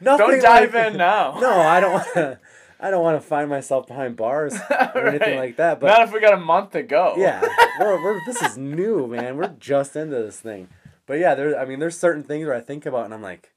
Nothing 0.00 0.26
Don't 0.26 0.42
dive 0.42 0.74
like- 0.74 0.92
in 0.92 0.96
now. 0.98 1.38
No, 1.40 1.50
I 1.60 1.80
don't 1.80 1.92
want 1.92 2.14
to. 2.14 2.38
I 2.80 2.90
don't 2.90 3.02
want 3.04 3.20
to 3.22 3.26
find 3.26 3.48
myself 3.48 3.86
behind 3.86 4.16
bars 4.16 4.56
or 4.94 5.06
anything 5.06 5.38
like 5.38 5.56
that. 5.56 5.78
But 5.78 5.86
Not 5.86 6.02
if 6.02 6.12
we 6.12 6.18
got 6.18 6.32
a 6.32 6.36
month 6.38 6.72
to 6.72 6.82
go. 6.82 7.14
yeah, 7.16 7.40
we're, 7.78 8.02
we're 8.02 8.20
this 8.26 8.42
is 8.42 8.58
new, 8.58 9.06
man. 9.06 9.36
We're 9.36 9.54
just 9.56 9.94
into 9.94 10.16
this 10.16 10.40
thing. 10.40 10.66
But 11.06 11.20
yeah, 11.20 11.36
there. 11.36 11.56
I 11.60 11.64
mean, 11.64 11.78
there's 11.78 11.96
certain 11.96 12.24
things 12.24 12.44
where 12.46 12.56
I 12.56 12.60
think 12.60 12.84
about 12.84 13.04
and 13.04 13.14
I'm 13.14 13.22
like, 13.22 13.52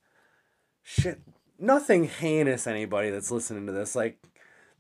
shit. 0.84 1.22
Nothing 1.58 2.04
heinous. 2.04 2.68
Anybody 2.68 3.10
that's 3.10 3.32
listening 3.32 3.66
to 3.66 3.72
this, 3.72 3.96
like, 3.96 4.20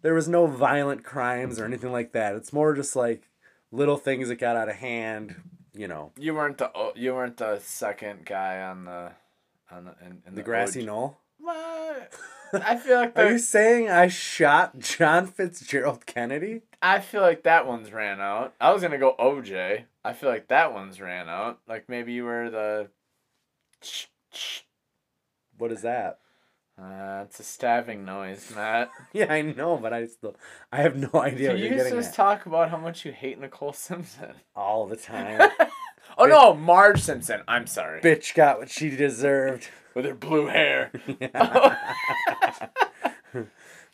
there 0.04 0.14
was 0.14 0.28
no 0.28 0.46
violent 0.46 1.04
crimes 1.04 1.58
or 1.60 1.66
anything 1.66 1.92
like 1.92 2.12
that. 2.12 2.36
It's 2.36 2.54
more 2.54 2.76
just 2.76 2.96
like 2.96 3.30
little 3.72 3.98
things 3.98 4.28
that 4.28 4.36
got 4.36 4.56
out 4.58 4.70
of 4.70 4.76
hand. 4.76 5.36
You 5.78 5.88
know, 5.90 6.12
You 6.18 6.34
weren't 6.34 6.58
the 6.58 6.72
you 6.96 7.14
weren't 7.14 7.38
the 7.38 7.60
second 7.60 8.26
guy 8.26 8.62
on 8.62 8.86
the 8.86 9.12
on 9.70 9.86
the 9.86 9.96
in, 10.06 10.22
in 10.26 10.36
the 10.36 10.44
grassy 10.44 10.82
OG. 10.82 10.86
knoll. 10.86 11.18
What? 11.40 12.14
I 12.54 12.78
feel 12.78 12.96
like 12.98 13.18
Are 13.18 13.32
you 13.32 13.40
saying 13.40 13.90
I 13.90 14.08
shot 14.08 14.80
John 14.80 15.28
Fitzgerald 15.28 16.06
Kennedy? 16.06 16.62
I 16.82 17.00
feel 17.00 17.22
like 17.22 17.44
that 17.44 17.68
one's 17.68 17.92
ran 17.92 18.22
out. 18.22 18.54
I 18.62 18.72
was 18.72 18.82
gonna 18.82 18.98
go 18.98 19.16
OJ. 19.20 19.84
I 20.06 20.14
feel 20.14 20.30
like 20.30 20.48
that 20.48 20.74
one's 20.74 21.02
ran 21.02 21.28
out. 21.28 21.60
Like 21.68 21.90
maybe 21.90 22.14
you 22.14 22.24
were 22.24 22.50
the. 22.50 22.90
What 25.58 25.72
is 25.72 25.82
that? 25.82 26.20
Uh, 26.78 27.24
it's 27.24 27.40
a 27.40 27.44
stabbing 27.44 28.04
noise, 28.04 28.52
Matt. 28.54 28.90
Yeah, 29.14 29.32
I 29.32 29.42
know, 29.42 29.78
but 29.78 29.94
I 29.94 30.08
still 30.08 30.36
I 30.72 30.82
have 30.82 30.96
no 30.98 31.22
idea 31.22 31.52
what 31.52 31.60
you 31.60 31.68
you're 31.68 31.78
getting 31.78 31.94
to 31.94 32.06
at. 32.06 32.14
talk 32.14 32.46
about 32.46 32.70
how 32.70 32.78
much 32.78 33.06
you 33.06 33.14
hate 33.14 33.40
Nicole 33.40 33.72
Simpson. 33.74 34.34
all 34.56 34.86
the 34.86 34.98
time. 34.98 35.50
Oh 36.18 36.26
no, 36.26 36.54
Marge 36.54 37.02
Simpson. 37.02 37.42
I'm 37.48 37.68
sorry. 37.68 38.00
Bitch 38.00 38.36
got 38.36 38.60
what 38.60 38.70
she 38.70 38.90
deserved. 38.90 39.68
With 39.96 40.06
her 40.06 40.14
blue 40.14 40.46
hair. 40.46 40.92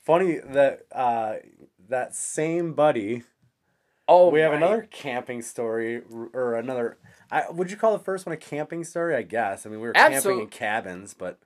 Funny 0.04 0.40
that 0.40 0.86
uh, 0.92 1.36
that 1.90 2.16
same 2.16 2.74
buddy. 2.74 3.24
Oh, 4.08 4.30
we 4.30 4.42
have 4.42 4.52
right. 4.52 4.58
another 4.58 4.88
camping 4.92 5.42
story, 5.42 6.02
or 6.34 6.56
another. 6.56 6.98
I, 7.32 7.50
would 7.50 7.72
you 7.72 7.78
call 7.78 7.98
the 7.98 8.04
first 8.04 8.26
one 8.26 8.34
a 8.34 8.38
camping 8.38 8.84
story? 8.84 9.16
I 9.16 9.22
guess. 9.22 9.66
I 9.66 9.70
mean, 9.70 9.80
we 9.80 9.88
were 9.88 9.94
camping 9.94 10.42
in 10.42 10.48
cabins, 10.48 11.14
but 11.14 11.40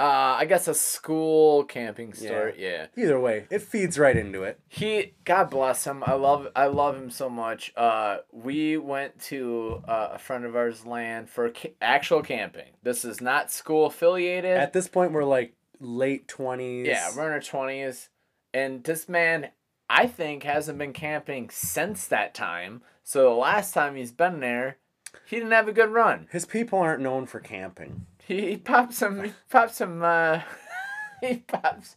Uh, 0.00 0.36
I 0.38 0.46
guess 0.46 0.66
a 0.66 0.74
school 0.74 1.64
camping 1.64 2.14
story. 2.14 2.54
Yeah. 2.56 2.86
either 2.96 3.20
way, 3.20 3.46
it 3.50 3.60
feeds 3.60 3.98
right 3.98 4.16
into 4.16 4.42
it. 4.44 4.58
He, 4.66 5.12
God 5.26 5.50
bless 5.50 5.84
him. 5.84 6.02
I 6.06 6.14
love, 6.14 6.48
I 6.56 6.66
love 6.68 6.96
him 6.96 7.10
so 7.10 7.28
much. 7.28 7.72
Uh, 7.76 8.18
we 8.32 8.78
went 8.78 9.20
to 9.24 9.82
uh, 9.86 10.08
a 10.12 10.18
friend 10.18 10.44
of 10.46 10.56
ours' 10.56 10.86
land 10.86 11.28
for 11.28 11.50
ca- 11.50 11.74
actual 11.82 12.22
camping. 12.22 12.70
This 12.82 13.04
is 13.04 13.20
not 13.20 13.50
school 13.50 13.86
affiliated. 13.86 14.56
At 14.56 14.72
this 14.72 14.88
point, 14.88 15.12
we're 15.12 15.24
like 15.24 15.52
late 15.80 16.26
twenties. 16.28 16.86
yeah, 16.86 17.10
we're 17.14 17.26
in 17.26 17.32
our 17.32 17.40
twenties, 17.40 18.08
and 18.54 18.82
this 18.84 19.06
man, 19.08 19.50
I 19.90 20.06
think, 20.06 20.44
hasn't 20.44 20.78
been 20.78 20.92
camping 20.94 21.50
since 21.50 22.06
that 22.06 22.32
time. 22.34 22.82
So 23.04 23.24
the 23.24 23.36
last 23.36 23.74
time 23.74 23.96
he's 23.96 24.12
been 24.12 24.40
there, 24.40 24.78
he 25.26 25.36
didn't 25.36 25.52
have 25.52 25.68
a 25.68 25.72
good 25.72 25.90
run. 25.90 26.28
His 26.30 26.46
people 26.46 26.78
aren't 26.78 27.02
known 27.02 27.26
for 27.26 27.40
camping. 27.40 28.06
He, 28.26 28.50
he 28.50 28.56
popped 28.56 28.94
some. 28.94 29.24
He 29.24 29.32
popped 29.50 29.74
some. 29.74 30.02
Uh, 30.02 30.40
he 31.20 31.36
popped. 31.38 31.96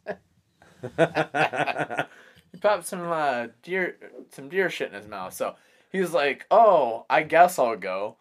he 2.51 2.58
popped 2.60 2.86
some 2.86 3.01
uh, 3.12 3.48
deer, 3.62 3.98
some 4.32 4.50
deer 4.50 4.70
shit 4.70 4.89
in 4.89 4.96
his 4.96 5.08
mouth. 5.08 5.34
So 5.34 5.56
he 5.92 6.00
was 6.00 6.13
like, 6.13 6.46
"Oh, 6.51 7.06
I 7.10 7.24
guess 7.24 7.60
I'll 7.60 7.75
go." 7.77 8.18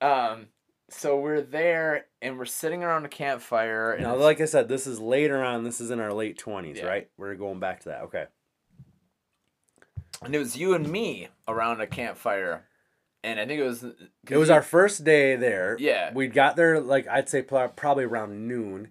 Um, 0.00 0.48
so 0.90 1.18
we're 1.18 1.40
there 1.40 2.06
and 2.20 2.38
we're 2.38 2.44
sitting 2.44 2.84
around 2.84 3.06
a 3.06 3.08
campfire. 3.08 3.92
And 3.92 4.04
now, 4.04 4.14
like 4.16 4.40
I 4.40 4.44
said, 4.44 4.68
this 4.68 4.86
is 4.86 5.00
later 5.00 5.42
on. 5.42 5.64
This 5.64 5.80
is 5.80 5.90
in 5.90 6.00
our 6.00 6.12
late 6.12 6.38
twenties, 6.38 6.78
Yeah. 6.78 6.86
right? 6.86 7.08
We're 7.16 7.34
going 7.34 7.60
back 7.60 7.80
to 7.80 7.88
that. 7.88 8.02
Okay. 8.02 8.26
and 10.22 10.34
it 10.34 10.38
was 10.38 10.56
you 10.56 10.74
and 10.74 10.88
me 10.88 11.28
around 11.48 11.80
a 11.80 11.86
campfire, 11.86 12.65
and 13.26 13.38
I 13.40 13.46
think 13.46 13.60
it 13.60 13.64
was. 13.64 13.84
Uh, 13.84 13.92
it 14.30 14.36
was 14.36 14.48
our 14.50 14.62
first 14.62 15.04
day 15.04 15.36
there. 15.36 15.76
Yeah. 15.78 16.12
We 16.14 16.28
got 16.28 16.56
there 16.56 16.80
like 16.80 17.06
I'd 17.08 17.28
say 17.28 17.42
probably 17.42 18.04
around 18.04 18.46
noon, 18.48 18.88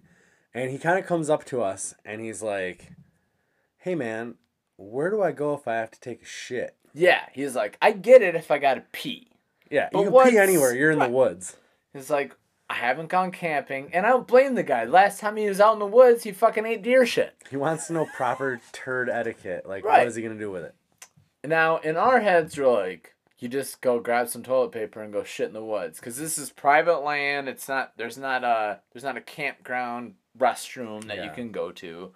and 0.54 0.70
he 0.70 0.78
kind 0.78 0.98
of 0.98 1.06
comes 1.06 1.28
up 1.30 1.44
to 1.46 1.62
us 1.62 1.94
and 2.04 2.20
he's 2.20 2.42
like, 2.42 2.92
"Hey 3.78 3.94
man, 3.94 4.34
where 4.76 5.10
do 5.10 5.22
I 5.22 5.32
go 5.32 5.54
if 5.54 5.66
I 5.66 5.74
have 5.76 5.90
to 5.90 6.00
take 6.00 6.22
a 6.22 6.26
shit?" 6.26 6.76
Yeah, 6.94 7.22
he's 7.32 7.54
like, 7.54 7.76
I 7.82 7.92
get 7.92 8.22
it 8.22 8.34
if 8.34 8.50
I 8.50 8.58
gotta 8.58 8.82
pee. 8.92 9.28
Yeah, 9.70 9.88
But 9.92 10.02
you 10.04 10.10
can 10.10 10.30
pee 10.30 10.38
anywhere. 10.38 10.74
You're 10.74 10.90
in 10.92 10.98
the 10.98 11.08
woods. 11.08 11.56
He's 11.92 12.08
like, 12.08 12.34
I 12.70 12.74
haven't 12.74 13.08
gone 13.10 13.32
camping, 13.32 13.90
and 13.92 14.06
I 14.06 14.10
don't 14.10 14.26
blame 14.26 14.54
the 14.54 14.62
guy. 14.62 14.84
Last 14.84 15.20
time 15.20 15.36
he 15.36 15.46
was 15.48 15.60
out 15.60 15.74
in 15.74 15.78
the 15.78 15.86
woods, 15.86 16.22
he 16.22 16.32
fucking 16.32 16.64
ate 16.64 16.82
deer 16.82 17.04
shit. 17.04 17.34
He 17.50 17.56
wants 17.56 17.88
to 17.88 17.92
know 17.92 18.06
proper 18.16 18.60
turd 18.72 19.10
etiquette. 19.10 19.66
Like, 19.68 19.84
Right. 19.84 19.98
what 19.98 20.06
is 20.06 20.14
he 20.14 20.22
gonna 20.22 20.38
do 20.38 20.50
with 20.50 20.62
it? 20.64 20.74
Now, 21.44 21.76
in 21.78 21.96
our 21.96 22.20
heads, 22.20 22.56
we're 22.56 22.66
like, 22.72 23.14
you 23.38 23.48
just 23.48 23.80
go 23.80 24.00
grab 24.00 24.28
some 24.28 24.42
toilet 24.42 24.72
paper 24.72 25.02
and 25.02 25.12
go 25.12 25.22
shit 25.22 25.48
in 25.48 25.52
the 25.54 25.64
woods, 25.64 26.00
because 26.00 26.16
this 26.16 26.38
is 26.38 26.50
private 26.50 27.00
land. 27.02 27.48
It's 27.48 27.68
not. 27.68 27.92
There's 27.96 28.16
not 28.16 28.44
a. 28.44 28.80
There's 28.92 29.04
not 29.04 29.16
a 29.16 29.22
campground 29.22 30.14
restroom 30.38 31.06
that 31.06 31.24
you 31.24 31.30
can 31.30 31.52
go 31.52 31.70
to. 31.72 32.12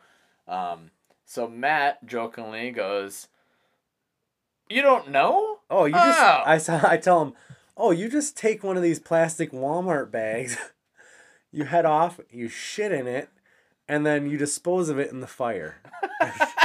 Um, 0.48 0.90
so 1.26 1.46
Matt 1.46 2.06
jokingly 2.06 2.70
goes, 2.70 3.28
"You 4.68 4.82
don't 4.82 5.10
know? 5.10 5.58
Oh, 5.70 5.84
you 5.84 5.92
just 5.92 6.18
Oh. 6.18 6.42
I 6.46 6.58
saw 6.58 6.80
I 6.82 6.96
tell 6.96 7.22
him, 7.22 7.34
"Oh, 7.76 7.90
you 7.90 8.08
just 8.08 8.36
take 8.36 8.64
one 8.64 8.76
of 8.76 8.82
these 8.82 8.98
plastic 8.98 9.52
Walmart 9.52 10.10
bags. 10.10 10.56
you 11.52 11.64
head 11.64 11.84
off, 11.84 12.18
you 12.30 12.48
shit 12.48 12.92
in 12.92 13.06
it, 13.06 13.28
and 13.86 14.06
then 14.06 14.28
you 14.28 14.38
dispose 14.38 14.88
of 14.88 14.98
it 14.98 15.10
in 15.10 15.20
the 15.20 15.26
fire." 15.26 15.82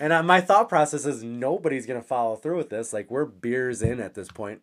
and 0.00 0.12
uh, 0.12 0.22
my 0.22 0.40
thought 0.40 0.68
process 0.68 1.06
is 1.06 1.22
nobody's 1.22 1.86
to 1.86 2.06
follow 2.06 2.36
through 2.36 2.56
with 2.56 2.70
this. 2.70 2.92
Like 2.92 3.10
we're 3.10 3.24
beers 3.24 3.82
in 3.82 4.00
at 4.00 4.14
this 4.14 4.28
point. 4.28 4.62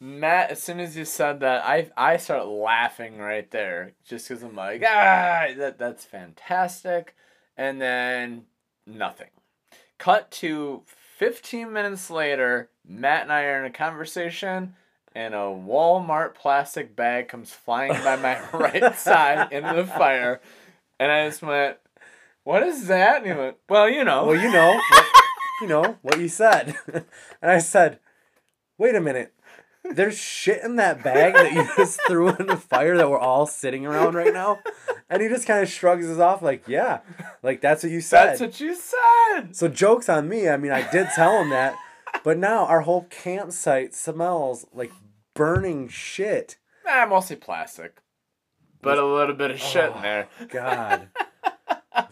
Matt, 0.00 0.50
as 0.50 0.62
soon 0.62 0.80
as 0.80 0.96
you 0.96 1.04
said 1.04 1.40
that, 1.40 1.64
I 1.64 1.90
I 1.96 2.16
started 2.16 2.44
laughing 2.44 3.18
right 3.18 3.50
there, 3.50 3.92
just 4.04 4.28
because 4.28 4.42
I'm 4.42 4.54
like, 4.54 4.82
ah, 4.86 5.46
that 5.56 5.78
that's 5.78 6.04
fantastic, 6.04 7.14
and 7.56 7.80
then 7.80 8.44
nothing. 8.86 9.30
Cut 9.98 10.30
to 10.32 10.82
15 11.16 11.72
minutes 11.72 12.10
later, 12.10 12.68
Matt 12.86 13.22
and 13.22 13.32
I 13.32 13.44
are 13.44 13.60
in 13.60 13.70
a 13.70 13.74
conversation, 13.74 14.74
and 15.14 15.32
a 15.32 15.38
Walmart 15.38 16.34
plastic 16.34 16.96
bag 16.96 17.28
comes 17.28 17.52
flying 17.52 17.92
by 18.02 18.16
my 18.16 18.38
right 18.52 18.94
side 18.96 19.52
into 19.52 19.74
the 19.74 19.86
fire, 19.86 20.40
and 20.98 21.10
I 21.10 21.28
just 21.28 21.40
went, 21.40 21.78
"What 22.44 22.62
is 22.62 22.86
that?" 22.86 23.18
And 23.18 23.26
he 23.26 23.32
went, 23.32 23.56
"Well, 23.68 23.88
you 23.88 24.04
know." 24.04 24.26
Well, 24.26 24.40
you 24.40 24.50
know, 24.50 24.80
what, 24.90 25.06
you 25.60 25.66
know 25.66 25.98
what 26.02 26.20
you 26.20 26.28
said. 26.28 26.76
and 26.92 27.50
I 27.50 27.58
said, 27.58 27.98
"Wait 28.78 28.94
a 28.94 29.00
minute. 29.00 29.32
There's 29.84 30.16
shit 30.16 30.62
in 30.62 30.76
that 30.76 31.02
bag 31.02 31.34
that 31.34 31.52
you 31.52 31.68
just 31.76 32.00
threw 32.06 32.30
in 32.30 32.46
the 32.46 32.56
fire 32.56 32.96
that 32.96 33.10
we're 33.10 33.18
all 33.18 33.46
sitting 33.46 33.84
around 33.84 34.14
right 34.14 34.32
now." 34.32 34.60
and 35.08 35.22
he 35.22 35.28
just 35.28 35.46
kind 35.46 35.62
of 35.62 35.68
shrugs 35.68 36.08
us 36.08 36.18
off 36.18 36.42
like, 36.42 36.66
yeah, 36.66 37.00
like 37.42 37.60
that's 37.60 37.82
what 37.82 37.92
you 37.92 38.00
said. 38.00 38.26
That's 38.26 38.40
what 38.40 38.60
you 38.60 38.74
said. 38.74 39.54
so 39.54 39.68
jokes 39.68 40.08
on 40.08 40.28
me. 40.28 40.48
I 40.48 40.56
mean, 40.56 40.72
I 40.72 40.90
did 40.90 41.08
tell 41.14 41.40
him 41.40 41.50
that, 41.50 41.76
but 42.22 42.38
now 42.38 42.66
our 42.66 42.80
whole 42.80 43.04
campsite 43.10 43.94
smells 43.94 44.66
like 44.72 44.92
burning 45.34 45.88
shit. 45.88 46.56
Nah, 46.86 47.06
mostly 47.06 47.36
plastic. 47.36 48.00
But 48.82 48.98
a 48.98 49.06
little 49.06 49.34
bit 49.34 49.50
of 49.50 49.60
shit 49.60 49.84
in 49.84 49.92
oh, 49.96 50.02
there. 50.02 50.28
God, 50.48 51.08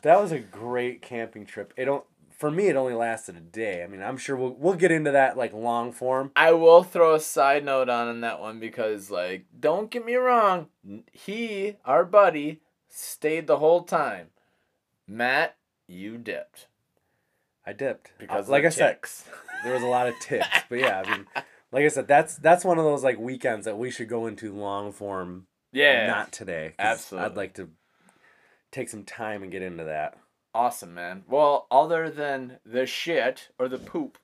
that 0.02 0.20
was 0.20 0.32
a 0.32 0.38
great 0.38 1.02
camping 1.02 1.46
trip. 1.46 1.72
It 1.76 1.84
don't 1.86 2.04
for 2.30 2.50
me. 2.50 2.68
It 2.68 2.76
only 2.76 2.94
lasted 2.94 3.36
a 3.36 3.40
day. 3.40 3.82
I 3.82 3.86
mean, 3.86 4.02
I'm 4.02 4.16
sure 4.16 4.36
we'll 4.36 4.54
we'll 4.54 4.74
get 4.74 4.90
into 4.90 5.12
that 5.12 5.36
like 5.36 5.52
long 5.52 5.92
form. 5.92 6.32
I 6.34 6.52
will 6.52 6.82
throw 6.82 7.14
a 7.14 7.20
side 7.20 7.64
note 7.64 7.88
on 7.88 8.08
in 8.08 8.20
that 8.22 8.40
one 8.40 8.58
because, 8.60 9.10
like, 9.10 9.46
don't 9.58 9.90
get 9.90 10.04
me 10.04 10.14
wrong, 10.16 10.68
he, 11.12 11.76
our 11.84 12.04
buddy, 12.04 12.60
stayed 12.88 13.46
the 13.46 13.58
whole 13.58 13.82
time. 13.82 14.28
Matt, 15.06 15.56
you 15.86 16.16
dipped 16.18 16.68
I 17.66 17.72
dipped 17.72 18.12
because, 18.18 18.48
like 18.48 18.64
of 18.64 18.72
I 18.72 18.74
said, 18.74 18.98
there 19.62 19.72
was 19.74 19.82
a 19.82 19.86
lot 19.86 20.08
of 20.08 20.18
tips, 20.20 20.46
but 20.68 20.78
yeah, 20.78 21.02
I 21.04 21.10
mean, 21.10 21.26
like 21.72 21.84
I 21.84 21.88
said, 21.88 22.08
that's 22.08 22.36
that's 22.36 22.64
one 22.64 22.78
of 22.78 22.84
those 22.84 23.04
like 23.04 23.18
weekends 23.18 23.66
that 23.66 23.78
we 23.78 23.90
should 23.90 24.08
go 24.08 24.26
into 24.26 24.52
long 24.52 24.92
form. 24.92 25.46
Yeah, 25.72 26.06
Not 26.06 26.32
today. 26.32 26.74
absolutely. 26.78 27.30
I'd 27.30 27.36
like 27.36 27.54
to 27.54 27.70
take 28.72 28.88
some 28.88 29.04
time 29.04 29.42
and 29.44 29.52
get 29.52 29.62
into 29.62 29.84
that. 29.84 30.16
awesome, 30.54 30.92
man. 30.94 31.22
Well, 31.28 31.66
other 31.70 32.10
than 32.10 32.58
the 32.66 32.84
shit 32.86 33.48
or 33.58 33.68
the 33.68 33.78
poop. 33.78 34.18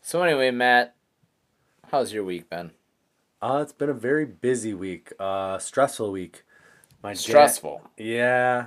So 0.00 0.22
anyway, 0.22 0.50
Matt, 0.52 0.94
how's 1.90 2.12
your 2.12 2.24
week 2.24 2.48
been? 2.48 2.70
Uh, 3.42 3.58
it's 3.62 3.72
been 3.72 3.90
a 3.90 3.94
very 3.94 4.24
busy 4.24 4.72
week, 4.72 5.12
uh, 5.18 5.58
stressful 5.58 6.10
week. 6.12 6.44
My 7.02 7.12
Stressful. 7.14 7.82
yeah, 7.96 8.66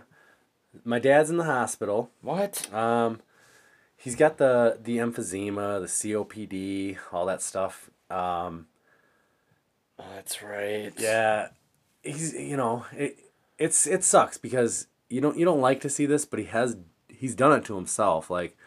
my 0.83 0.99
dad's 0.99 1.29
in 1.29 1.37
the 1.37 1.43
hospital. 1.45 2.11
What? 2.21 2.71
Um, 2.73 3.21
he's 3.97 4.15
got 4.15 4.37
the 4.37 4.77
the 4.81 4.97
emphysema, 4.97 5.79
the 5.81 5.87
COPD, 5.87 6.97
all 7.11 7.25
that 7.25 7.41
stuff. 7.41 7.89
Um, 8.09 8.67
Oh, 9.97 10.05
that's 10.15 10.41
right. 10.41 10.93
yeah, 10.97 11.49
he's 12.03 12.33
you 12.33 12.55
know 12.55 12.85
it, 12.93 13.17
it's 13.59 13.85
it 13.85 14.03
sucks 14.03 14.37
because 14.37 14.87
you 15.09 15.21
don't 15.21 15.37
you 15.37 15.45
don't 15.45 15.61
like 15.61 15.81
to 15.81 15.89
see 15.89 16.05
this, 16.05 16.25
but 16.25 16.39
he 16.39 16.45
has 16.45 16.77
he's 17.07 17.35
done 17.35 17.51
it 17.51 17.65
to 17.65 17.75
himself. 17.75 18.29
Like 18.29 18.57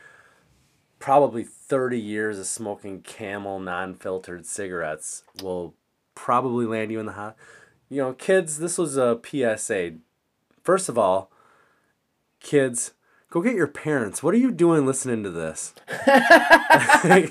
probably 0.99 1.43
thirty 1.43 1.99
years 1.99 2.39
of 2.39 2.47
smoking 2.47 3.01
Camel 3.01 3.59
non-filtered 3.59 4.47
cigarettes 4.47 5.25
will 5.43 5.75
probably 6.15 6.67
land 6.67 6.93
you 6.93 7.01
in 7.01 7.07
the 7.07 7.13
hot. 7.13 7.37
You 7.89 8.03
know, 8.03 8.13
kids, 8.13 8.59
this 8.59 8.79
was 8.79 8.97
a 8.97 9.19
PSA. 9.25 9.95
First 10.63 10.89
of 10.89 10.97
all, 10.97 11.31
kids, 12.41 12.93
go 13.31 13.41
get 13.41 13.55
your 13.55 13.67
parents. 13.67 14.23
What 14.23 14.35
are 14.35 14.39
you 14.39 14.51
doing 14.51 14.87
listening 14.87 15.23
to 15.25 15.31
this? 15.31 15.75
I 16.07 17.29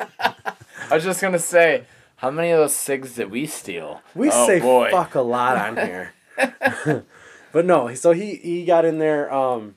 was 0.92 1.04
just 1.04 1.22
gonna 1.22 1.40
say, 1.40 1.86
how 2.18 2.32
many 2.32 2.50
of 2.52 2.60
those 2.60 2.76
cigs 2.76 3.16
did 3.16 3.32
we 3.32 3.46
steal? 3.46 4.02
We 4.16 4.30
oh, 4.32 4.48
say 4.48 4.60
boy. 4.60 4.90
fuck 4.92 5.16
a 5.16 5.22
lot 5.22 5.58
on 5.58 5.78
here. 5.78 6.14
but 7.52 7.66
no, 7.66 7.94
so 7.94 8.12
he 8.12 8.36
he 8.36 8.66
got 8.66 8.86
in 8.86 8.98
there. 8.98 9.32
Um, 9.34 9.76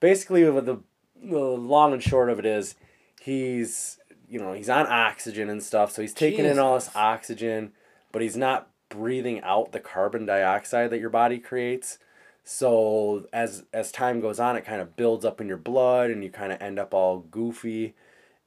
basically, 0.00 0.44
the, 0.44 0.78
the 1.22 1.38
long 1.38 1.92
and 1.92 2.02
short 2.02 2.30
of 2.30 2.38
it 2.38 2.46
is, 2.46 2.74
he's 3.20 3.98
you 4.28 4.38
know 4.38 4.52
he's 4.52 4.68
on 4.68 4.86
oxygen 4.86 5.48
and 5.48 5.62
stuff, 5.62 5.92
so 5.92 6.02
he's 6.02 6.14
taking 6.14 6.44
in 6.44 6.58
all 6.58 6.74
this 6.74 6.90
oxygen, 6.94 7.72
but 8.10 8.22
he's 8.22 8.36
not 8.36 8.68
breathing 8.88 9.40
out 9.40 9.72
the 9.72 9.80
carbon 9.80 10.26
dioxide 10.26 10.90
that 10.90 11.00
your 11.00 11.10
body 11.10 11.38
creates. 11.38 11.98
So 12.44 13.26
as 13.32 13.64
as 13.72 13.92
time 13.92 14.20
goes 14.20 14.40
on, 14.40 14.56
it 14.56 14.64
kind 14.64 14.80
of 14.80 14.96
builds 14.96 15.24
up 15.24 15.40
in 15.40 15.48
your 15.48 15.56
blood, 15.56 16.10
and 16.10 16.22
you 16.22 16.30
kind 16.30 16.52
of 16.52 16.60
end 16.60 16.78
up 16.78 16.92
all 16.92 17.20
goofy. 17.20 17.94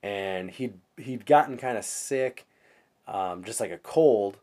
And 0.03 0.51
he 0.51 0.73
he'd 0.97 1.25
gotten 1.25 1.57
kind 1.57 1.77
of 1.77 1.85
sick, 1.85 2.45
um, 3.07 3.43
just 3.43 3.59
like 3.59 3.71
a 3.71 3.77
cold 3.77 4.37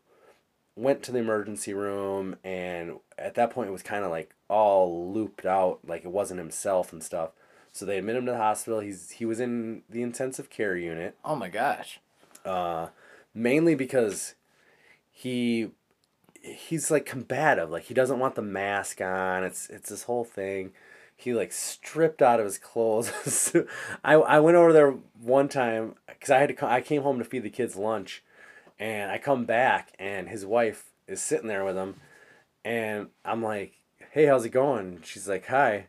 went 0.75 1.03
to 1.03 1.11
the 1.11 1.19
emergency 1.19 1.73
room 1.73 2.35
and 2.43 2.99
at 3.17 3.35
that 3.35 3.51
point 3.51 3.69
it 3.69 3.73
was 3.73 3.83
kind 3.83 4.03
of 4.03 4.09
like 4.09 4.33
all 4.49 5.11
looped 5.13 5.45
out 5.45 5.79
like 5.85 6.03
it 6.03 6.11
wasn't 6.11 6.39
himself 6.39 6.91
and 6.91 7.03
stuff. 7.03 7.31
So 7.71 7.85
they 7.85 7.97
admit 7.97 8.15
him 8.15 8.25
to 8.27 8.31
the 8.33 8.37
hospital. 8.37 8.79
He's 8.79 9.11
he 9.11 9.25
was 9.25 9.39
in 9.39 9.83
the 9.89 10.01
intensive 10.03 10.49
care 10.49 10.75
unit. 10.75 11.15
Oh 11.25 11.35
my 11.35 11.49
gosh. 11.49 11.99
uh, 12.45 12.87
mainly 13.33 13.75
because 13.75 14.35
he 15.11 15.69
he's 16.41 16.91
like 16.91 17.05
combative. 17.05 17.69
Like 17.71 17.83
he 17.83 17.93
doesn't 17.93 18.19
want 18.19 18.35
the 18.35 18.41
mask 18.41 19.01
on. 19.01 19.43
It's 19.43 19.69
it's 19.69 19.89
this 19.89 20.03
whole 20.03 20.23
thing. 20.25 20.71
He 21.15 21.33
like 21.33 21.51
stripped 21.51 22.21
out 22.21 22.39
of 22.39 22.45
his 22.45 22.57
clothes. 22.57 23.11
So, 23.31 23.65
I, 24.03 24.13
I 24.15 24.39
went 24.39 24.57
over 24.57 24.73
there 24.73 24.91
one 25.21 25.47
time 25.49 25.95
because 26.07 26.29
i 26.29 26.39
had 26.39 26.55
to 26.55 26.65
i 26.65 26.81
came 26.81 27.01
home 27.03 27.17
to 27.19 27.25
feed 27.25 27.43
the 27.43 27.49
kids 27.49 27.75
lunch 27.75 28.23
and 28.83 29.09
i 29.09 29.17
come 29.17 29.45
back 29.45 29.93
and 29.97 30.27
his 30.27 30.45
wife 30.45 30.91
is 31.07 31.21
sitting 31.21 31.47
there 31.47 31.63
with 31.63 31.77
him 31.77 31.95
and 32.65 33.07
i'm 33.23 33.41
like 33.41 33.73
hey 34.11 34.25
how's 34.25 34.43
it 34.43 34.49
going 34.49 34.99
she's 35.03 35.27
like 35.27 35.47
hi 35.47 35.87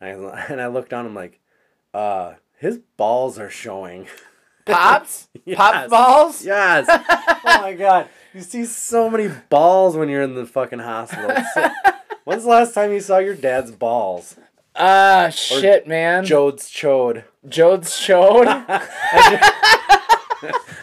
and 0.00 0.24
i, 0.26 0.44
and 0.48 0.60
I 0.60 0.68
look 0.68 0.88
down 0.88 1.04
i'm 1.04 1.14
like 1.14 1.40
uh 1.92 2.34
his 2.58 2.78
balls 2.96 3.38
are 3.38 3.50
showing 3.50 4.06
Pops? 4.66 5.28
Yes. 5.46 5.56
Pop 5.56 5.88
balls? 5.88 6.44
Yes. 6.44 6.86
oh 7.44 7.62
my 7.62 7.72
god. 7.72 8.06
You 8.34 8.42
see 8.42 8.66
so 8.66 9.08
many 9.08 9.30
balls 9.48 9.96
when 9.96 10.10
you're 10.10 10.20
in 10.20 10.34
the 10.34 10.44
fucking 10.44 10.80
hospital. 10.80 11.34
So- 11.54 11.70
When's 12.24 12.42
the 12.42 12.50
last 12.50 12.74
time 12.74 12.92
you 12.92 13.00
saw 13.00 13.16
your 13.16 13.34
dad's 13.34 13.70
balls? 13.70 14.36
Ah, 14.76 15.30
shit, 15.30 15.86
man. 15.86 16.26
Jode's 16.26 16.70
chode. 16.70 17.24
Jode's 17.48 17.96
showed. 17.96 18.46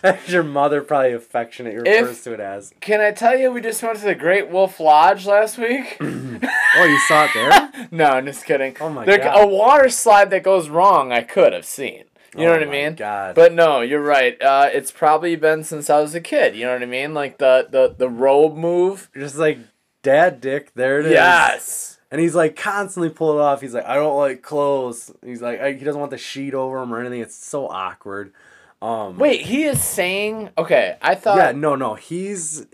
As 0.05 0.29
your 0.31 0.43
mother 0.43 0.81
probably 0.81 1.13
affectionate 1.13 1.75
If- 1.87 2.01
refers 2.01 2.21
to 2.23 2.33
it 2.33 2.39
as. 2.39 2.73
Can 2.81 3.01
I 3.01 3.11
tell 3.11 3.37
you, 3.37 3.51
we 3.51 3.61
just 3.61 3.81
went 3.83 3.97
to 3.99 4.05
the 4.05 4.15
Great 4.15 4.49
Wolf 4.49 4.79
Lodge 4.79 5.25
last 5.25 5.57
week? 5.57 5.97
Oh, 6.77 6.83
you 6.83 6.99
saw 7.07 7.23
it 7.23 7.31
there? 7.33 7.87
no, 7.91 8.03
I'm 8.05 8.25
just 8.25 8.43
kidding. 8.45 8.75
Oh 8.81 8.89
my 8.89 9.05
There- 9.05 9.17
God. 9.17 9.45
A 9.45 9.47
water 9.47 9.87
slide 9.87 10.29
that 10.31 10.43
goes 10.43 10.67
wrong, 10.67 11.13
I 11.13 11.21
could 11.21 11.53
have 11.53 11.63
seen. 11.65 12.03
You 12.35 12.41
know 12.43 12.49
Oh 12.49 12.59
what 12.59 12.63
I 12.67 12.69
mean? 12.69 12.95
God. 12.95 13.33
But 13.33 13.53
no, 13.53 13.79
you're 13.79 14.01
right. 14.03 14.39
Uh, 14.41 14.69
it's 14.73 14.91
probably 14.91 15.37
been 15.37 15.63
since 15.63 15.89
I 15.89 16.01
was 16.01 16.13
a 16.15 16.19
kid. 16.19 16.53
You 16.53 16.65
know 16.65 16.73
what 16.73 16.83
I 16.83 16.85
mean? 16.85 17.13
Like 17.13 17.37
the 17.37 17.65
the 17.71 17.95
the 17.97 18.09
robe 18.09 18.57
move. 18.57 19.09
Just 19.15 19.37
like 19.37 19.57
dad 20.03 20.41
dick, 20.41 20.73
there 20.75 20.99
it 20.99 21.05
is. 21.05 21.11
Yes. 21.13 21.97
And 22.11 22.19
he's 22.19 22.35
like 22.35 22.57
constantly 22.57 23.09
pulling 23.09 23.37
it 23.37 23.41
off. 23.41 23.61
He's 23.61 23.73
like, 23.73 23.85
I 23.85 23.95
don't 23.95 24.17
like 24.17 24.41
clothes. 24.41 25.13
He's 25.23 25.41
like, 25.41 25.61
I, 25.61 25.71
he 25.71 25.85
doesn't 25.85 25.99
want 25.99 26.11
the 26.11 26.17
sheet 26.17 26.53
over 26.53 26.79
him 26.79 26.93
or 26.93 26.99
anything. 26.99 27.21
It's 27.21 27.35
so 27.35 27.69
awkward. 27.69 28.33
Um, 28.81 29.17
Wait, 29.17 29.41
he 29.41 29.63
is 29.63 29.83
saying. 29.83 30.49
Okay, 30.57 30.97
I 31.01 31.15
thought. 31.15 31.37
yeah, 31.37 31.51
no, 31.51 31.75
no. 31.75 31.95
He's 31.95 32.65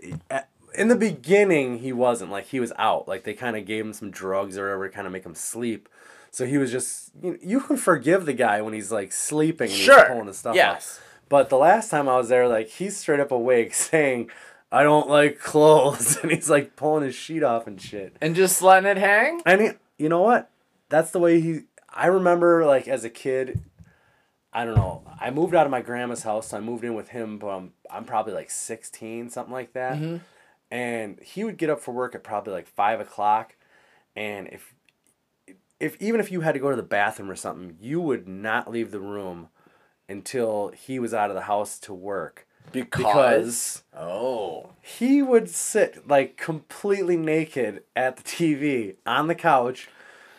in 0.74 0.88
the 0.88 0.96
beginning. 0.96 1.78
He 1.78 1.92
wasn't 1.92 2.30
like 2.30 2.46
he 2.48 2.60
was 2.60 2.72
out. 2.78 3.08
Like 3.08 3.24
they 3.24 3.34
kind 3.34 3.56
of 3.56 3.64
gave 3.66 3.84
him 3.84 3.92
some 3.92 4.10
drugs 4.10 4.58
or 4.58 4.64
whatever 4.64 4.88
kind 4.90 5.06
of 5.06 5.12
make 5.12 5.24
him 5.24 5.34
sleep. 5.34 5.88
So 6.30 6.46
he 6.46 6.58
was 6.58 6.70
just 6.72 7.10
you, 7.22 7.32
know, 7.32 7.38
you 7.42 7.60
can 7.60 7.76
forgive 7.76 8.26
the 8.26 8.32
guy 8.32 8.60
when 8.62 8.72
he's 8.74 8.90
like 8.90 9.12
sleeping 9.12 9.68
and 9.70 9.76
Sure. 9.78 9.98
he's 9.98 10.08
pulling 10.08 10.26
his 10.26 10.38
stuff 10.38 10.54
Yes. 10.56 10.98
off. 10.98 11.06
But 11.28 11.48
the 11.50 11.56
last 11.58 11.90
time 11.90 12.08
I 12.08 12.16
was 12.16 12.28
there, 12.28 12.48
like 12.48 12.68
he's 12.68 12.96
straight 12.96 13.20
up 13.20 13.30
awake 13.30 13.72
saying, 13.88 14.30
"I 14.70 14.82
don't 14.82 15.08
like 15.08 15.38
clothes," 15.38 16.16
and 16.22 16.30
he's 16.32 16.50
like 16.50 16.74
pulling 16.76 17.04
his 17.04 17.14
sheet 17.14 17.42
off 17.42 17.66
and 17.66 17.80
shit. 17.80 18.16
And 18.20 18.34
just 18.34 18.60
letting 18.60 18.90
it 18.90 18.98
hang. 18.98 19.40
And 19.46 19.60
he, 19.60 19.68
you 19.98 20.08
know 20.08 20.20
what? 20.20 20.50
That's 20.88 21.10
the 21.10 21.18
way 21.20 21.40
he. 21.40 21.60
I 21.94 22.06
remember 22.06 22.64
like 22.66 22.88
as 22.88 23.04
a 23.04 23.10
kid. 23.10 23.60
I 24.52 24.64
don't 24.64 24.74
know. 24.74 25.02
I 25.18 25.30
moved 25.30 25.54
out 25.54 25.66
of 25.66 25.70
my 25.70 25.80
grandma's 25.80 26.22
house. 26.22 26.48
So 26.48 26.56
I 26.56 26.60
moved 26.60 26.84
in 26.84 26.94
with 26.94 27.08
him, 27.08 27.38
but 27.38 27.48
I'm, 27.48 27.72
I'm 27.90 28.04
probably 28.04 28.34
like 28.34 28.50
16, 28.50 29.30
something 29.30 29.52
like 29.52 29.72
that. 29.72 29.96
Mm-hmm. 29.96 30.16
And 30.70 31.20
he 31.20 31.44
would 31.44 31.56
get 31.56 31.70
up 31.70 31.80
for 31.80 31.92
work 31.92 32.14
at 32.14 32.22
probably 32.22 32.52
like 32.52 32.66
five 32.66 33.00
o'clock. 33.00 33.56
And 34.14 34.48
if, 34.48 34.74
if 35.80 36.00
even 36.00 36.20
if 36.20 36.30
you 36.30 36.42
had 36.42 36.52
to 36.52 36.60
go 36.60 36.70
to 36.70 36.76
the 36.76 36.82
bathroom 36.82 37.30
or 37.30 37.36
something, 37.36 37.76
you 37.80 38.00
would 38.00 38.28
not 38.28 38.70
leave 38.70 38.90
the 38.90 39.00
room 39.00 39.48
until 40.08 40.68
he 40.68 40.98
was 40.98 41.14
out 41.14 41.30
of 41.30 41.36
the 41.36 41.42
house 41.42 41.78
to 41.80 41.94
work. 41.94 42.46
Because 42.70 43.82
Oh. 43.96 44.70
he 44.80 45.20
would 45.20 45.48
sit 45.48 46.06
like 46.08 46.36
completely 46.36 47.16
naked 47.16 47.82
at 47.96 48.16
the 48.16 48.22
TV 48.22 48.96
on 49.04 49.26
the 49.26 49.34
couch. 49.34 49.88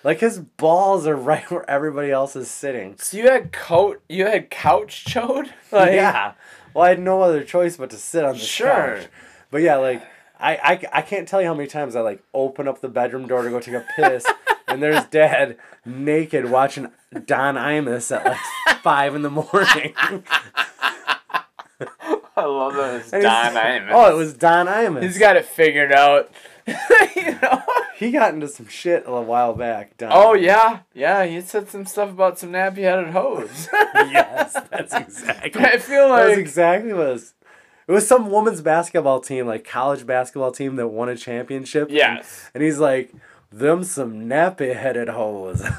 Like 0.03 0.19
his 0.19 0.39
balls 0.39 1.07
are 1.07 1.15
right 1.31 1.49
where 1.49 1.69
everybody 1.69 2.11
else 2.11 2.35
is 2.35 2.49
sitting. 2.49 2.95
So 2.97 3.17
you 3.17 3.29
had 3.29 3.51
coat. 3.51 4.01
You 4.09 4.25
had 4.25 4.49
couch 4.49 5.05
chode. 5.05 5.49
Like, 5.71 5.93
yeah. 5.93 6.33
Well, 6.73 6.85
I 6.85 6.89
had 6.89 6.99
no 6.99 7.21
other 7.21 7.43
choice 7.43 7.77
but 7.77 7.89
to 7.91 7.97
sit 7.97 8.23
on 8.23 8.33
the 8.33 8.39
Sure. 8.39 8.97
couch. 8.99 9.07
But 9.49 9.61
yeah, 9.63 9.77
like 9.77 10.03
I, 10.39 10.55
I, 10.55 10.99
I 10.99 11.01
can't 11.01 11.27
tell 11.27 11.41
you 11.41 11.47
how 11.47 11.53
many 11.53 11.67
times 11.67 11.95
I 11.95 12.01
like 12.01 12.21
open 12.33 12.67
up 12.67 12.81
the 12.81 12.89
bedroom 12.89 13.27
door 13.27 13.43
to 13.43 13.49
go 13.49 13.59
take 13.59 13.75
a 13.75 13.85
piss, 13.95 14.25
and 14.67 14.83
there's 14.83 15.03
Dad 15.05 15.57
naked 15.85 16.49
watching 16.49 16.89
Don 17.25 17.55
Imus 17.55 18.15
at 18.15 18.25
like 18.25 18.37
five 18.81 19.15
in 19.15 19.21
the 19.21 19.29
morning. 19.29 19.93
I 22.35 22.45
love 22.45 22.73
that 22.75 22.95
it's 23.01 23.11
Don 23.11 23.53
Imus. 23.53 23.89
Oh, 23.91 24.11
it 24.11 24.17
was 24.17 24.33
Don 24.33 24.67
Imus. 24.67 25.03
He's 25.03 25.17
got 25.19 25.35
it 25.37 25.45
figured 25.45 25.91
out. 25.91 26.29
you 26.67 27.31
know. 27.41 27.63
He 27.95 28.11
got 28.11 28.33
into 28.33 28.47
some 28.47 28.67
shit 28.67 29.05
a 29.05 29.09
little 29.11 29.25
while 29.25 29.53
back. 29.53 29.97
Don. 29.97 30.11
Oh 30.11 30.33
yeah, 30.33 30.79
yeah. 30.93 31.25
He 31.25 31.41
said 31.41 31.69
some 31.69 31.85
stuff 31.85 32.09
about 32.09 32.39
some 32.39 32.51
nappy-headed 32.51 33.11
hoes. 33.11 33.67
yes, 33.95 34.53
that's 34.71 34.93
exactly. 34.93 35.61
I 35.61 35.77
feel 35.77 36.09
That's 36.09 36.29
like 36.29 36.37
exactly 36.37 36.93
what 36.93 37.07
it 37.07 37.11
was. 37.11 37.33
It 37.87 37.91
was 37.91 38.07
some 38.07 38.31
women's 38.31 38.61
basketball 38.61 39.19
team, 39.19 39.45
like 39.45 39.65
college 39.65 40.05
basketball 40.05 40.51
team 40.51 40.77
that 40.77 40.87
won 40.87 41.09
a 41.09 41.17
championship. 41.17 41.89
yes. 41.91 42.49
And, 42.53 42.63
he's 42.63 42.79
like, 42.79 43.13
them 43.51 43.83
some 43.83 44.25
nappy 44.25 44.75
headed 44.75 45.09
hoes. 45.09 45.63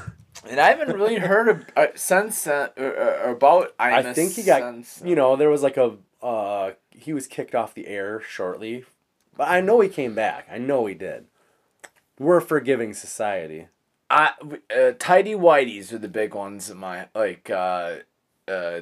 And 0.47 0.59
I 0.59 0.67
haven't 0.67 0.95
really 0.95 1.15
heard 1.15 1.47
of, 1.47 1.65
uh, 1.75 1.87
since 1.95 2.45
uh, 2.45 2.67
uh, 2.77 2.81
uh, 2.81 3.31
about 3.31 3.73
I 3.79 4.13
think 4.13 4.33
he 4.33 4.43
got, 4.43 4.61
since, 4.61 5.01
you 5.03 5.15
know, 5.15 5.35
there 5.35 5.49
was 5.49 5.63
like 5.63 5.75
a, 5.75 5.95
uh, 6.21 6.73
he 6.91 7.13
was 7.13 7.25
kicked 7.25 7.55
off 7.55 7.73
the 7.73 7.87
air 7.87 8.21
shortly. 8.21 8.85
But 9.35 9.47
I 9.47 9.61
know 9.61 9.79
he 9.79 9.89
came 9.89 10.13
back. 10.13 10.47
I 10.51 10.59
know 10.59 10.85
he 10.85 10.93
did. 10.93 11.25
We're 12.19 12.37
a 12.37 12.41
forgiving 12.41 12.93
society. 12.93 13.67
I, 14.09 14.31
uh, 14.75 14.91
tidy 14.99 15.33
whiteys 15.33 15.91
are 15.91 15.97
the 15.97 16.07
big 16.07 16.33
ones 16.35 16.69
in 16.69 16.77
my 16.77 17.07
like 17.15 17.49
uh, 17.49 17.97
uh, 18.47 18.81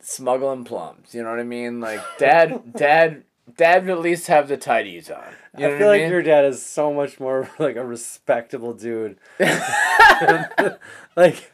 smuggling 0.00 0.64
plums. 0.64 1.14
You 1.14 1.22
know 1.22 1.30
what 1.30 1.40
I 1.40 1.44
mean? 1.44 1.80
Like 1.80 2.00
dad, 2.18 2.72
dad, 2.74 3.24
dad 3.56 3.84
would 3.84 3.92
at 3.92 4.00
least 4.00 4.26
have 4.28 4.48
the 4.48 4.56
tidies 4.56 5.10
on. 5.10 5.22
You 5.56 5.68
know 5.68 5.74
I 5.74 5.78
feel 5.78 5.88
like 5.88 6.00
I 6.00 6.04
mean? 6.04 6.12
your 6.12 6.22
dad 6.22 6.46
is 6.46 6.64
so 6.64 6.92
much 6.92 7.20
more 7.20 7.50
like 7.58 7.76
a 7.76 7.84
respectable 7.84 8.72
dude. 8.72 9.18
like 11.16 11.52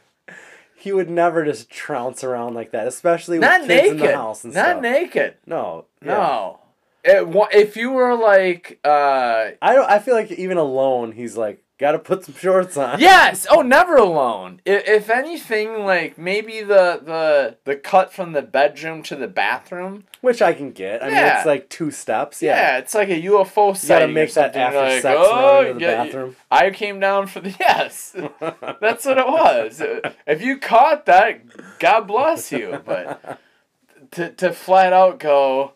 he 0.77 0.93
would 0.93 1.11
never 1.11 1.45
just 1.45 1.69
trounce 1.69 2.23
around 2.23 2.55
like 2.55 2.71
that, 2.71 2.87
especially 2.87 3.39
with 3.39 3.49
not 3.49 3.63
kids 3.63 3.69
naked. 3.69 3.91
in 3.91 3.97
the 3.99 4.15
house 4.15 4.45
and 4.45 4.55
not 4.55 4.79
stuff. 4.79 4.83
naked. 4.83 5.35
no, 5.45 5.87
yeah. 6.01 6.09
No. 6.09 6.61
It, 7.09 7.27
if 7.55 7.77
you 7.77 7.91
were 7.91 8.15
like, 8.15 8.79
uh, 8.85 9.51
I 9.63 9.75
don't. 9.75 9.91
I 9.91 9.99
feel 9.99 10.15
like 10.15 10.31
even 10.31 10.59
alone, 10.59 11.13
he's 11.13 11.37
like, 11.39 11.65
got 11.79 11.93
to 11.93 11.99
put 11.99 12.25
some 12.25 12.35
shorts 12.35 12.77
on. 12.77 13.01
yes, 13.01 13.47
oh, 13.51 13.63
never 13.63 13.97
alone. 13.97 14.61
If, 14.67 14.87
if 14.87 15.11
anything, 15.11 15.85
like 15.87 16.19
maybe 16.19 16.61
the 16.61 17.01
the 17.03 17.57
the 17.65 17.77
cut 17.77 18.13
from 18.13 18.33
the 18.33 18.43
bedroom 18.43 19.03
to 19.05 19.17
the 19.17 19.29
bathroom. 19.29 20.05
which 20.21 20.43
I 20.43 20.53
can 20.53 20.73
get. 20.73 21.03
I 21.03 21.07
mean, 21.09 21.17
it's 21.17 21.47
like 21.47 21.71
two 21.71 21.91
steps. 21.91 22.43
Yeah, 22.43 22.57
Yeah, 22.57 22.79
it's 22.79 22.95
like 22.95 23.09
a 23.09 23.23
UFO 23.23 23.69
you 23.69 23.73
gotta 23.73 23.77
sighting. 23.79 24.15
make 24.15 24.35
that 24.35 24.55
after 24.55 24.79
like, 24.79 25.03
sex 25.03 25.19
oh, 25.19 25.33
run 25.33 25.67
into 25.67 25.75
the 25.79 25.81
yeah, 25.81 26.05
bathroom. 26.05 26.37
I 26.51 26.71
came 26.71 27.01
down 27.01 27.27
for 27.29 27.41
the 27.41 27.51
yes. 27.61 28.15
That's 28.83 29.07
what 29.07 29.17
it 29.19 29.27
was. 29.27 29.81
If 30.27 30.43
you 30.43 30.59
caught 30.59 31.07
that, 31.07 31.79
God 31.79 32.03
bless 32.03 32.53
you. 32.53 32.83
But 32.85 33.41
to 34.13 34.31
to 34.33 34.53
flat 34.53 34.93
out 34.93 35.19
go, 35.21 35.73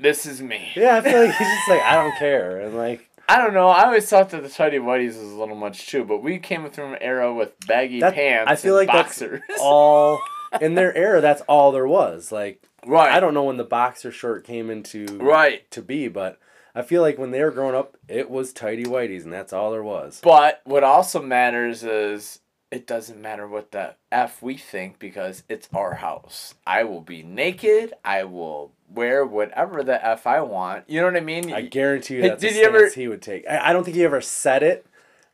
this 0.00 0.26
is 0.26 0.40
me. 0.40 0.70
Yeah, 0.74 0.96
I 0.96 1.00
feel 1.00 1.18
like 1.24 1.34
he's 1.36 1.46
just 1.48 1.68
like, 1.68 1.82
I 1.82 1.94
don't 1.94 2.16
care, 2.18 2.60
and 2.60 2.76
like 2.76 3.08
I 3.28 3.38
don't 3.38 3.52
know. 3.54 3.68
I 3.68 3.84
always 3.84 4.08
thought 4.08 4.30
that 4.30 4.42
the 4.42 4.48
tidy 4.48 4.78
whities 4.78 5.08
was 5.20 5.32
a 5.32 5.36
little 5.38 5.54
much 5.56 5.86
too, 5.88 6.04
but 6.04 6.22
we 6.22 6.38
came 6.38 6.68
through 6.70 6.94
an 6.94 6.98
era 7.02 7.32
with 7.34 7.52
baggy 7.66 8.00
that. 8.00 8.14
pants. 8.14 8.50
I 8.50 8.56
feel 8.56 8.78
and 8.78 8.86
like 8.88 8.96
boxers. 8.96 9.40
that's 9.48 9.60
all 9.62 10.18
in 10.60 10.74
their 10.74 10.96
era. 10.96 11.20
That's 11.20 11.42
all 11.42 11.72
there 11.72 11.86
was. 11.86 12.32
Like 12.32 12.62
right. 12.86 13.12
I 13.12 13.20
don't 13.20 13.34
know 13.34 13.44
when 13.44 13.58
the 13.58 13.64
boxer 13.64 14.10
short 14.10 14.44
came 14.44 14.70
into 14.70 15.04
Right. 15.18 15.70
to 15.72 15.82
be, 15.82 16.08
but 16.08 16.38
I 16.74 16.82
feel 16.82 17.02
like 17.02 17.18
when 17.18 17.30
they 17.32 17.42
were 17.42 17.50
growing 17.50 17.74
up, 17.74 17.96
it 18.08 18.30
was 18.30 18.52
tidy 18.52 18.84
whities, 18.84 19.24
and 19.24 19.32
that's 19.32 19.52
all 19.52 19.72
there 19.72 19.82
was. 19.82 20.20
But 20.22 20.60
what 20.64 20.82
also 20.84 21.20
matters 21.20 21.82
is 21.84 22.38
it 22.70 22.86
doesn't 22.86 23.20
matter 23.20 23.46
what 23.48 23.72
the 23.72 23.94
F 24.12 24.40
we 24.42 24.56
think 24.56 24.98
because 24.98 25.42
it's 25.50 25.68
our 25.74 25.94
house. 25.94 26.54
I 26.66 26.84
will 26.84 27.00
be 27.02 27.22
naked. 27.22 27.92
I 28.04 28.24
will 28.24 28.72
wear 28.92 29.24
whatever 29.24 29.82
the 29.82 30.04
F 30.04 30.26
I 30.26 30.40
want. 30.40 30.84
You 30.88 31.00
know 31.00 31.06
what 31.06 31.16
I 31.16 31.20
mean? 31.20 31.52
I 31.52 31.62
guarantee 31.62 32.16
you 32.16 32.22
that's 32.22 32.40
the 32.42 32.48
did 32.48 32.56
you 32.56 32.64
ever- 32.64 32.88
he 32.88 33.08
would 33.08 33.22
take. 33.22 33.46
I, 33.48 33.70
I 33.70 33.72
don't 33.72 33.84
think 33.84 33.96
he 33.96 34.04
ever 34.04 34.20
said 34.20 34.62
it, 34.62 34.86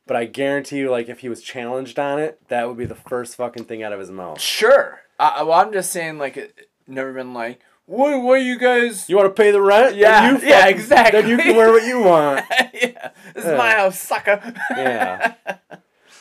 but 0.07 0.15
I 0.17 0.25
guarantee 0.25 0.77
you, 0.79 0.89
like 0.91 1.09
if 1.09 1.19
he 1.19 1.29
was 1.29 1.41
challenged 1.41 1.97
on 1.99 2.19
it, 2.19 2.39
that 2.49 2.67
would 2.67 2.77
be 2.77 2.85
the 2.85 2.95
first 2.95 3.35
fucking 3.35 3.65
thing 3.65 3.83
out 3.83 3.93
of 3.93 3.99
his 3.99 4.11
mouth. 4.11 4.39
Sure. 4.41 5.01
I, 5.19 5.43
well, 5.43 5.59
I'm 5.59 5.71
just 5.71 5.91
saying, 5.91 6.17
like, 6.17 6.35
it 6.35 6.69
never 6.87 7.13
been 7.13 7.33
like, 7.33 7.61
what, 7.85 8.21
what 8.21 8.41
you 8.41 8.57
guys. 8.59 9.07
You 9.09 9.15
want 9.15 9.33
to 9.33 9.41
pay 9.41 9.51
the 9.51 9.61
rent? 9.61 9.95
Yeah, 9.95 10.31
you 10.31 10.39
yeah, 10.45 10.67
exactly. 10.67 11.21
Then 11.21 11.29
you 11.29 11.37
can 11.37 11.55
wear 11.55 11.69
what 11.71 11.83
you 11.85 12.01
want. 12.01 12.43
yeah, 12.73 13.11
this 13.33 13.45
is 13.45 13.57
my 13.57 13.71
house, 13.71 13.99
sucker. 13.99 14.53
Yeah. 14.71 15.35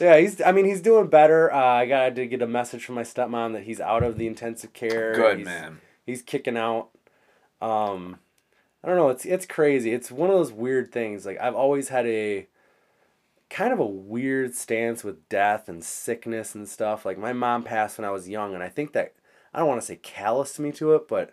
Yeah, 0.01 0.19
he's. 0.19 0.41
I 0.43 0.51
mean, 0.51 0.65
he's 0.65 0.81
doing 0.81 1.07
better. 1.07 1.53
Uh, 1.53 1.57
I 1.65 1.87
got 1.87 2.17
to 2.17 2.27
get 2.27 2.43
a 2.43 2.49
message 2.49 2.85
from 2.85 2.97
my 2.97 3.03
stepmom 3.05 3.53
that 3.53 3.63
he's 3.63 3.81
out 3.81 4.03
of 4.03 4.19
the 4.19 4.27
intensive 4.27 4.73
care. 4.73 5.15
Good, 5.15 5.39
He's- 5.39 5.45
man. 5.45 5.81
He's 6.05 6.21
kicking 6.21 6.57
out. 6.57 6.89
Um, 7.65 8.19
I 8.83 8.89
don't 8.89 8.97
know. 8.97 9.09
It's 9.09 9.25
it's 9.25 9.47
crazy. 9.47 9.93
It's 9.93 10.11
one 10.11 10.29
of 10.29 10.37
those 10.37 10.53
weird 10.53 10.93
things. 10.93 11.25
Like 11.25 11.41
I've 11.41 11.55
always 11.55 11.89
had 11.89 12.07
a 12.07 12.47
kind 13.49 13.73
of 13.73 13.79
a 13.79 13.87
weird 13.87 14.55
stance 14.55 15.03
with 15.03 15.29
death 15.29 15.69
and 15.69 15.83
sickness 15.83 16.55
and 16.55 16.69
stuff. 16.69 17.07
Like 17.07 17.19
my 17.19 17.33
mom 17.33 17.63
passed 17.63 17.97
when 17.97 18.05
I 18.05 18.11
was 18.11 18.29
young, 18.29 18.55
and 18.55 18.63
I 18.63 18.69
think 18.69 18.93
that 18.93 19.15
I 19.55 19.59
don't 19.59 19.69
want 19.69 19.81
to 19.81 19.87
say 19.87 19.97
calloused 19.97 20.61
me 20.61 20.73
to 20.73 20.95
it, 20.95 21.09
but. 21.09 21.33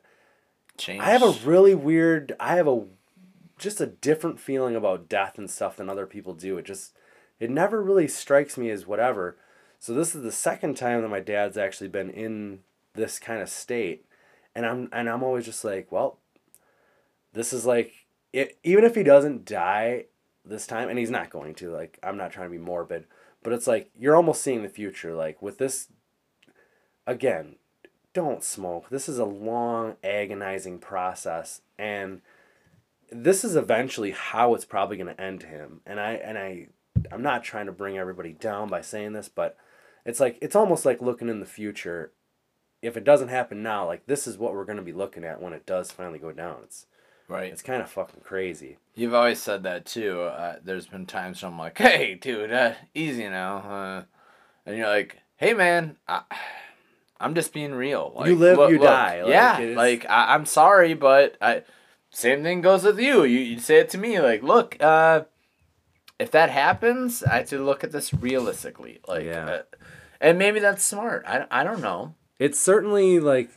I 1.02 1.12
have 1.12 1.22
a 1.22 1.36
really 1.46 1.76
weird. 1.76 2.34
I 2.40 2.56
have 2.56 2.68
a 2.68 2.86
just 3.58 3.82
a 3.82 3.86
different 3.86 4.40
feeling 4.40 4.76
about 4.76 5.10
death 5.10 5.38
and 5.38 5.50
stuff 5.50 5.76
than 5.78 5.90
other 5.90 6.08
people 6.08 6.34
do. 6.34 6.58
It 6.58 6.66
just 6.66 6.96
it 7.40 7.50
never 7.50 7.84
really 7.84 8.08
strikes 8.08 8.58
me 8.58 8.70
as 8.70 8.88
whatever. 8.88 9.38
So 9.80 9.94
this 9.94 10.16
is 10.16 10.24
the 10.24 10.32
second 10.32 10.78
time 10.78 11.02
that 11.02 11.10
my 11.10 11.20
dad's 11.20 11.58
actually 11.58 11.90
been 11.90 12.10
in 12.10 12.60
this 12.94 13.20
kind 13.20 13.42
of 13.42 13.50
state, 13.50 14.06
and 14.56 14.66
I'm 14.66 14.90
and 14.94 15.10
I'm 15.10 15.24
always 15.24 15.46
just 15.46 15.64
like, 15.64 15.92
well, 15.92 16.18
this 17.34 17.54
is 17.54 17.66
like 17.66 17.94
it. 18.34 18.58
Even 18.64 18.84
if 18.84 18.96
he 18.96 19.04
doesn't 19.04 19.46
die 19.46 20.06
this 20.44 20.68
time, 20.68 20.90
and 20.90 20.98
he's 20.98 21.10
not 21.10 21.30
going 21.30 21.56
to. 21.56 21.72
Like 21.72 22.00
I'm 22.04 22.18
not 22.18 22.32
trying 22.32 22.48
to 22.48 22.58
be 22.58 22.64
morbid, 22.64 23.06
but 23.44 23.54
it's 23.54 23.68
like 23.68 23.90
you're 23.98 24.16
almost 24.16 24.42
seeing 24.42 24.64
the 24.64 24.70
future. 24.70 25.14
Like 25.14 25.42
with 25.42 25.58
this, 25.58 25.88
again, 27.08 27.56
don't 28.14 28.44
smoke. 28.44 28.90
This 28.90 29.08
is 29.08 29.20
a 29.20 29.26
long, 29.26 29.96
agonizing 30.04 30.80
process, 30.80 31.62
and 31.78 32.22
this 33.12 33.44
is 33.44 33.56
eventually 33.56 34.12
how 34.12 34.56
it's 34.56 34.66
probably 34.66 34.98
going 34.98 35.14
to 35.14 35.22
end 35.22 35.44
him. 35.44 35.82
And 35.86 36.00
I 36.00 36.14
and 36.14 36.38
I, 36.38 36.68
I'm 37.12 37.22
not 37.22 37.44
trying 37.44 37.66
to 37.66 37.72
bring 37.72 37.98
everybody 37.98 38.34
down 38.34 38.70
by 38.70 38.82
saying 38.82 39.14
this, 39.14 39.30
but 39.30 39.58
it's 40.06 40.20
like 40.20 40.38
it's 40.42 40.56
almost 40.56 40.86
like 40.86 41.02
looking 41.02 41.30
in 41.30 41.40
the 41.40 41.46
future. 41.46 42.12
If 42.82 42.98
it 42.98 43.04
doesn't 43.04 43.28
happen 43.28 43.62
now, 43.62 43.86
like 43.86 44.08
this 44.08 44.26
is 44.26 44.38
what 44.38 44.54
we're 44.54 44.66
going 44.66 44.78
to 44.78 44.84
be 44.84 44.94
looking 44.94 45.24
at 45.24 45.42
when 45.42 45.54
it 45.54 45.68
does 45.68 45.92
finally 45.92 46.20
go 46.20 46.32
down. 46.32 46.58
It's 46.64 46.88
Right. 47.28 47.52
it's 47.52 47.62
kind 47.62 47.82
of 47.82 47.90
fucking 47.90 48.22
crazy. 48.24 48.78
You've 48.96 49.14
always 49.14 49.42
said 49.42 49.64
that 49.64 49.86
too. 49.86 50.22
Uh, 50.22 50.58
there's 50.64 50.88
been 50.88 51.06
times 51.06 51.42
where 51.42 51.52
I'm 51.52 51.58
like, 51.58 51.78
"Hey, 51.78 52.16
dude, 52.16 52.52
uh, 52.52 52.74
easy 52.94 53.28
now," 53.30 53.58
uh, 53.60 54.04
and 54.66 54.78
you're 54.78 54.88
like, 54.88 55.18
"Hey, 55.38 55.54
man, 55.54 55.98
I, 56.08 56.24
I'm 57.20 57.34
just 57.36 57.54
being 57.54 57.74
real. 57.74 58.12
Like, 58.16 58.28
You 58.30 58.36
live, 58.36 58.70
you 58.70 58.78
die. 58.80 59.22
Like, 59.24 59.32
yeah, 59.32 59.60
is- 59.60 59.78
like 59.78 60.06
I, 60.10 60.34
I'm 60.34 60.46
sorry, 60.46 60.94
but 60.94 61.38
I. 61.42 61.64
Same 62.14 62.44
thing 62.44 62.60
goes 62.60 62.84
with 62.84 63.00
you. 63.00 63.24
You 63.24 63.40
you 63.40 63.60
say 63.60 63.78
it 63.78 63.88
to 63.92 63.98
me 63.98 64.20
like, 64.20 64.44
"Look, 64.44 64.76
uh, 64.82 65.22
if 66.20 66.30
that 66.32 66.50
happens, 66.50 67.24
I 67.24 67.38
have 67.38 67.48
to 67.50 67.64
look 67.64 67.86
at 67.86 67.94
this 67.94 68.14
realistically." 68.14 69.00
Like, 69.08 69.24
Yeah. 69.24 69.46
uh, 69.46 69.62
and 70.20 70.38
maybe 70.38 70.60
that's 70.60 70.84
smart. 70.84 71.24
I, 71.26 71.46
I 71.50 71.64
don't 71.64 71.80
know. 71.82 72.16
It's 72.38 72.60
certainly 72.60 73.22
like 73.22 73.50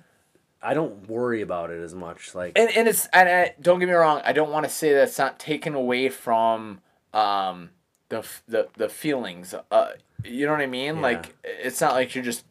I 0.64 0.74
don't 0.74 1.08
worry 1.08 1.42
about 1.42 1.70
it 1.70 1.82
as 1.82 1.94
much. 1.94 2.34
Like 2.34 2.52
and 2.56 2.70
and 2.76 2.88
it's 2.88 3.06
and 3.12 3.28
I, 3.28 3.54
don't 3.60 3.78
get 3.78 3.86
me 3.86 3.92
wrong. 3.94 4.22
I 4.24 4.32
don't 4.32 4.50
want 4.50 4.64
to 4.64 4.70
say 4.70 4.92
that's 4.94 5.18
not 5.18 5.38
taken 5.38 5.74
away 5.74 6.08
from 6.08 6.80
um 7.12 7.70
the 8.08 8.26
the 8.48 8.68
the 8.76 8.88
feelings. 8.88 9.54
Uh, 9.70 9.88
you 10.24 10.46
know 10.46 10.52
what 10.52 10.60
I 10.62 10.66
mean? 10.66 10.96
Yeah. 10.96 11.02
Like 11.02 11.36
it's 11.44 11.80
not 11.80 11.92
like 11.92 12.14
you're 12.14 12.24
just 12.24 12.44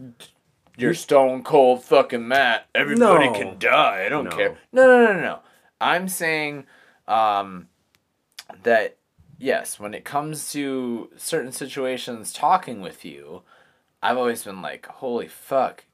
you're 0.78 0.94
stone 0.94 1.44
cold 1.44 1.84
fucking 1.84 2.28
Matt. 2.28 2.68
Everybody 2.76 3.28
No. 3.28 3.34
can 3.34 3.58
die. 3.60 4.04
I 4.06 4.10
don't 4.10 4.26
No. 4.26 4.32
care. 4.38 4.58
No, 4.72 4.86
no, 4.86 5.06
no, 5.06 5.14
no, 5.14 5.20
no. 5.22 5.40
I'm 5.82 6.08
saying 6.08 6.66
um 7.08 7.68
that 8.64 8.98
yes, 9.40 9.80
when 9.80 9.94
it 9.94 10.06
comes 10.06 10.52
to 10.54 11.10
certain 11.18 11.52
situations, 11.52 12.32
talking 12.32 12.80
with 12.82 13.04
you, 13.04 13.42
I've 14.02 14.18
always 14.18 14.44
been 14.44 14.62
like, 14.62 14.86
holy 14.86 15.28
fuck. 15.28 15.86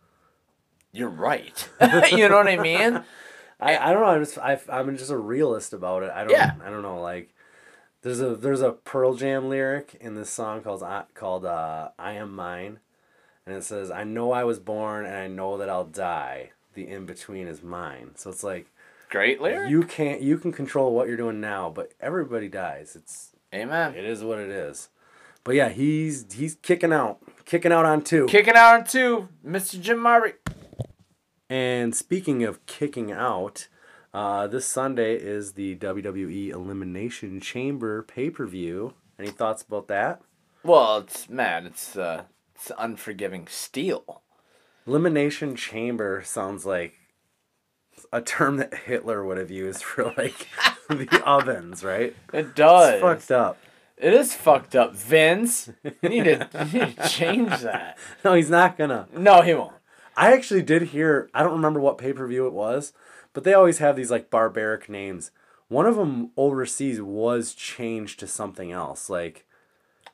You're 0.92 1.10
right. 1.10 1.70
you 2.12 2.28
know 2.30 2.38
what 2.38 2.48
I 2.48 2.58
mean? 2.58 3.04
I, 3.60 3.78
I 3.78 3.92
don't 3.94 4.02
know. 4.02 4.08
I'm 4.10 4.24
just 4.24 4.38
I, 4.38 4.60
I'm 4.70 4.98
just 4.98 5.12
a 5.12 5.18
realist 5.18 5.74
about 5.74 6.04
it. 6.04 6.12
I 6.12 6.22
don't 6.24 6.32
Yeah. 6.32 6.54
I 6.64 6.70
don't 6.70 6.82
know. 6.82 7.02
Like 7.02 7.34
there's 8.02 8.22
a 8.22 8.36
there's 8.36 8.62
a 8.62 8.72
Pearl 8.72 9.16
Jam 9.16 9.50
lyric 9.50 9.96
in 10.00 10.16
this 10.16 10.30
song 10.30 10.62
called 10.62 10.82
I- 10.84 11.04
called 11.14 11.46
uh, 11.46 11.90
"I 12.00 12.14
Am 12.14 12.34
Mine," 12.34 12.80
and 13.46 13.56
it 13.56 13.64
says, 13.64 13.92
"I 13.92 14.06
know 14.06 14.32
I 14.32 14.46
was 14.46 14.60
born 14.60 15.06
and 15.06 15.16
I 15.16 15.28
know 15.28 15.58
that 15.58 15.70
I'll 15.70 15.84
die. 15.86 16.52
The 16.74 16.88
in 16.88 17.06
between 17.06 17.48
is 17.48 17.62
mine." 17.62 18.12
So 18.16 18.30
it's 18.30 18.44
like 18.44 18.68
Great 19.10 19.42
lyric. 19.42 19.70
you 19.70 19.84
can't 19.84 20.22
you 20.22 20.38
can 20.38 20.52
control 20.54 20.94
what 20.96 21.08
you're 21.10 21.18
doing 21.18 21.42
now, 21.42 21.70
but 21.70 21.92
everybody 22.00 22.48
dies. 22.48 22.96
It's 22.96 23.32
Amen. 23.54 23.94
it 23.96 24.06
is 24.06 24.24
what 24.24 24.40
it 24.40 24.50
is. 24.50 24.88
But 25.44 25.56
yeah, 25.56 25.68
he's 25.70 26.32
he's 26.32 26.56
kicking 26.56 26.94
out, 26.94 27.20
kicking 27.44 27.74
out 27.74 27.86
on 27.86 28.04
two. 28.04 28.26
Kicking 28.28 28.56
out 28.56 28.76
on 28.80 28.84
two, 28.86 29.28
Mr. 29.46 29.82
Jim 29.82 29.98
Murray. 30.00 30.34
And 31.50 31.96
speaking 31.96 32.44
of 32.44 32.66
kicking 32.68 33.12
out, 33.12 33.68
uh, 34.14 34.48
this 34.48 34.66
Sunday 34.66 35.16
is 35.16 35.54
the 35.54 35.76
WWE 35.76 36.50
Elimination 36.50 37.40
Chamber 37.40 38.04
pay 38.04 38.30
per 38.30 38.46
view. 38.46 38.94
Any 39.18 39.32
thoughts 39.32 39.64
about 39.64 39.88
that? 39.88 40.22
Well, 40.64 41.00
it's 41.00 41.30
man, 41.30 41.66
it's 41.66 41.96
uh, 41.96 42.24
it's 42.56 42.72
unforgiving 42.78 43.48
steel. 43.48 44.22
Elimination 44.86 45.56
chamber 45.56 46.22
sounds 46.24 46.66
like 46.66 46.94
a 48.12 48.22
term 48.22 48.58
that 48.58 48.74
Hitler 48.74 49.24
would 49.24 49.38
have 49.38 49.52
used 49.52 49.84
for 49.84 50.14
like 50.18 50.48
the 50.90 51.22
ovens, 51.26 51.84
right? 51.84 52.16
It 52.34 52.56
does. 52.56 52.94
It's 52.94 53.02
fucked 53.02 53.32
up. 53.32 53.58
It 53.98 54.14
is 54.14 54.34
fucked 54.34 54.76
up, 54.76 54.96
Vince. 54.96 55.70
You 56.02 56.10
need 56.10 56.24
to, 56.24 56.48
you 56.72 56.86
need 56.86 56.98
to 56.98 57.10
change 57.10 57.50
that. 57.60 57.98
No, 58.24 58.34
he's 58.34 58.50
not 58.50 58.78
gonna. 58.78 59.08
No, 59.16 59.42
he 59.42 59.54
won't. 59.54 59.74
I 60.20 60.34
actually 60.34 60.62
did 60.64 60.82
hear. 60.84 61.30
I 61.34 61.44
don't 61.44 61.54
remember 61.54 61.80
what 61.80 61.98
pay 61.98 62.12
per 62.12 62.28
view 62.28 62.46
it 62.46 62.54
was, 62.54 62.92
but 63.34 63.44
they 63.46 63.54
always 63.54 63.78
have 63.78 63.96
these 63.96 64.12
like 64.12 64.30
barbaric 64.30 64.90
names. 64.90 65.32
One 65.70 65.86
of 65.86 65.96
them 65.96 66.32
overseas 66.36 67.02
was 67.02 67.54
changed 67.54 68.20
to 68.20 68.28
something 68.28 68.72
else. 68.72 69.10
Like 69.10 69.46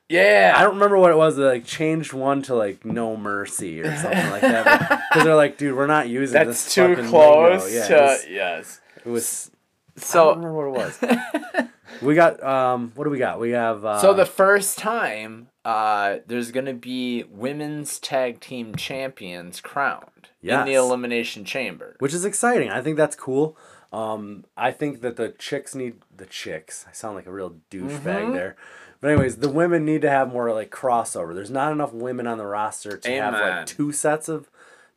Yeah. 0.08 0.54
I 0.56 0.62
don't 0.62 0.74
remember 0.74 0.96
what 0.98 1.10
it 1.10 1.16
was. 1.16 1.36
They 1.36 1.44
like 1.44 1.64
changed 1.64 2.12
one 2.12 2.42
to 2.42 2.54
like 2.54 2.84
No 2.84 3.16
Mercy 3.16 3.80
or 3.80 3.96
something 3.96 4.30
like 4.30 4.42
that. 4.42 5.02
Because 5.10 5.24
they're 5.24 5.34
like, 5.34 5.58
dude, 5.58 5.76
we're 5.76 5.86
not 5.88 6.08
using 6.08 6.34
That's 6.34 6.64
this. 6.64 6.74
too 6.74 6.94
fucking 6.94 7.10
close 7.10 7.64
lingo." 7.64 7.78
Yeah, 7.78 7.88
to 7.88 7.96
it 7.96 8.02
was, 8.02 8.26
yes. 8.28 8.80
it 9.04 9.08
was. 9.08 9.50
I 9.98 10.12
don't 10.14 10.36
remember 10.38 10.70
what 10.70 10.86
it 10.86 11.00
was. 11.02 11.68
we 12.02 12.14
got 12.14 12.42
um. 12.42 12.92
What 12.94 13.04
do 13.04 13.10
we 13.10 13.18
got? 13.18 13.38
We 13.40 13.50
have 13.50 13.84
uh, 13.84 14.00
so 14.00 14.12
the 14.14 14.26
first 14.26 14.78
time 14.78 15.48
uh 15.64 16.18
there's 16.26 16.50
gonna 16.52 16.74
be 16.74 17.24
women's 17.30 17.98
tag 17.98 18.40
team 18.40 18.74
champions 18.76 19.60
crowned 19.60 20.28
in 20.42 20.64
the 20.64 20.74
elimination 20.74 21.44
chamber. 21.44 21.96
which 21.98 22.14
is 22.14 22.24
exciting. 22.24 22.70
I 22.70 22.80
think 22.82 22.96
that's 22.96 23.16
cool. 23.16 23.56
Um, 23.92 24.44
I 24.56 24.72
think 24.72 25.00
that 25.00 25.16
the 25.16 25.30
chicks 25.30 25.74
need 25.74 25.96
the 26.14 26.26
chicks. 26.26 26.84
I 26.88 26.92
sound 26.92 27.14
like 27.16 27.26
a 27.26 27.32
real 27.32 27.56
douchebag 27.70 28.02
Mm-hmm. 28.02 28.32
there. 28.32 28.56
But 29.00 29.10
anyways, 29.12 29.36
the 29.36 29.48
women 29.48 29.84
need 29.84 30.02
to 30.02 30.10
have 30.10 30.32
more 30.32 30.52
like 30.52 30.70
crossover. 30.70 31.34
There's 31.34 31.50
not 31.50 31.70
enough 31.72 31.92
women 31.92 32.26
on 32.26 32.38
the 32.38 32.46
roster 32.46 32.96
to 32.96 33.10
have 33.10 33.34
like 33.34 33.66
two 33.66 33.92
sets 33.92 34.28
of 34.28 34.48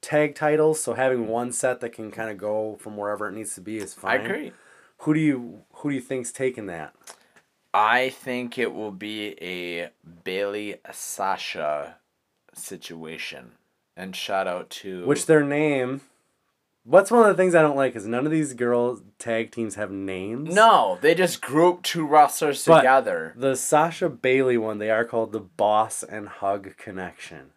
tag 0.02 0.36
titles. 0.36 0.82
So 0.82 0.94
having 0.94 1.28
one 1.28 1.52
set 1.52 1.82
that 1.82 1.90
can 1.94 2.10
kind 2.12 2.30
of 2.30 2.38
go 2.38 2.78
from 2.80 2.96
wherever 2.98 3.28
it 3.28 3.34
needs 3.34 3.56
to 3.56 3.62
be 3.62 3.78
is 3.78 3.94
fine. 3.94 4.22
I 4.22 4.24
agree. 4.24 4.52
Who 5.00 5.14
do 5.14 5.20
you 5.20 5.62
who 5.76 5.90
do 5.90 5.96
you 5.96 6.02
think's 6.02 6.32
taking 6.32 6.66
that? 6.68 6.94
I 7.74 8.10
think 8.10 8.58
it 8.58 8.74
will 8.74 8.92
be 8.92 9.36
a 9.42 9.90
Bayley 10.24 10.78
Sasha 10.92 11.98
situation. 12.54 13.52
And 13.96 14.16
shout 14.16 14.48
out 14.48 14.70
to 14.72 15.06
Which 15.06 15.26
their 15.26 15.44
name? 15.44 16.02
What's 16.86 17.12
one 17.12 17.22
of 17.22 17.28
the 17.28 17.36
things 17.42 17.54
I 17.54 17.62
don't 17.62 17.76
like 17.76 17.96
is 17.96 18.08
none 18.08 18.26
of 18.26 18.32
these 18.32 18.54
girls 18.54 19.04
tag 19.20 19.52
teams 19.52 19.76
have 19.76 19.92
names. 19.92 20.56
No, 20.56 20.98
they 21.02 21.14
just 21.14 21.42
group 21.42 21.84
two 21.84 22.08
wrestlers 22.08 22.66
But- 22.66 22.78
together. 22.78 23.34
The 23.36 23.56
Sasha 23.56 24.10
Bayley 24.10 24.58
one, 24.58 24.80
they 24.80 24.90
are 24.90 25.06
called 25.06 25.32
the 25.32 25.40
Boss 25.42 26.02
and 26.04 26.28
Hug 26.28 26.76
Connection. 26.78 27.52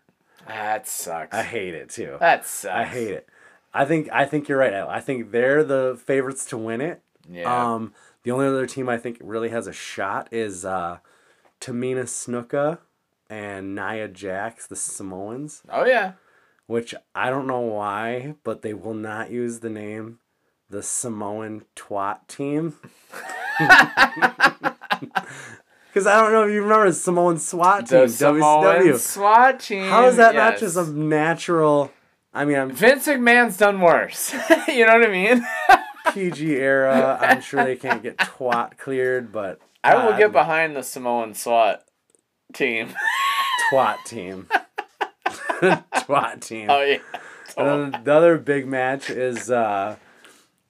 That 0.46 0.86
sucks. 0.88 1.34
I 1.36 1.42
hate 1.44 1.74
it 1.74 1.88
too. 1.88 2.16
that 2.20 2.44
sucks. 2.44 2.74
I 2.74 2.84
hate 2.84 3.10
it. 3.12 3.28
I 3.72 3.84
think 3.86 4.10
I 4.12 4.26
think 4.26 4.48
you're 4.48 4.58
right. 4.58 4.74
I 4.74 5.00
think 5.00 5.30
they're 5.30 5.64
the 5.64 5.98
favorites 6.04 6.44
to 6.46 6.58
win 6.58 6.80
it. 6.80 7.00
Yeah. 7.30 7.74
Um, 7.74 7.92
the 8.22 8.30
only 8.30 8.46
other 8.46 8.66
team 8.66 8.88
I 8.88 8.98
think 8.98 9.18
really 9.20 9.50
has 9.50 9.66
a 9.66 9.72
shot 9.72 10.28
is 10.30 10.64
uh, 10.64 10.98
Tamina 11.60 12.04
Snuka 12.04 12.78
and 13.30 13.74
Nia 13.74 14.08
Jax, 14.08 14.66
the 14.66 14.76
Samoans. 14.76 15.62
oh 15.68 15.84
yeah. 15.84 16.12
Which 16.66 16.94
I 17.14 17.28
don't 17.28 17.46
know 17.46 17.60
why, 17.60 18.36
but 18.44 18.62
they 18.62 18.72
will 18.72 18.94
not 18.94 19.30
use 19.30 19.60
the 19.60 19.68
name 19.70 20.20
the 20.70 20.82
Samoan 20.82 21.64
Twat 21.76 22.26
Team. 22.28 22.74
Because 25.92 26.06
I 26.06 26.18
don't 26.18 26.32
know 26.32 26.44
if 26.44 26.52
you 26.52 26.62
remember 26.62 26.88
the 26.88 26.94
Samoan 26.94 27.38
SWAT 27.38 27.86
Team, 27.86 28.00
The 28.00 28.08
Samoan 28.08 28.64
WCW. 28.64 28.98
SWAT 28.98 29.60
team. 29.60 29.90
How 29.90 30.06
is 30.06 30.16
that 30.16 30.34
not 30.34 30.52
yes. 30.52 30.60
just 30.60 30.76
a 30.78 30.90
natural? 30.90 31.92
I 32.32 32.46
mean, 32.46 32.56
I'm 32.56 32.70
Vince 32.70 33.06
McMahon's 33.06 33.58
done 33.58 33.78
worse. 33.78 34.32
you 34.68 34.86
know 34.86 34.98
what 34.98 35.06
I 35.06 35.12
mean? 35.12 35.46
PG 36.12 36.56
era. 36.56 37.18
I'm 37.20 37.40
sure 37.40 37.64
they 37.64 37.76
can't 37.76 38.02
get 38.02 38.16
twat 38.18 38.78
cleared, 38.78 39.32
but 39.32 39.60
I 39.84 40.04
will 40.04 40.16
get 40.16 40.32
behind 40.32 40.76
the 40.76 40.82
Samoan 40.82 41.34
SWAT 41.34 41.84
team. 42.52 42.94
twat 43.72 43.96
team. 44.04 44.48
twat 45.26 46.40
team. 46.40 46.68
oh 46.70 46.82
yeah. 46.82 46.98
And 47.56 47.92
then 47.92 48.04
the 48.04 48.14
other 48.14 48.38
big 48.38 48.66
match 48.66 49.10
is 49.10 49.50
uh, 49.50 49.96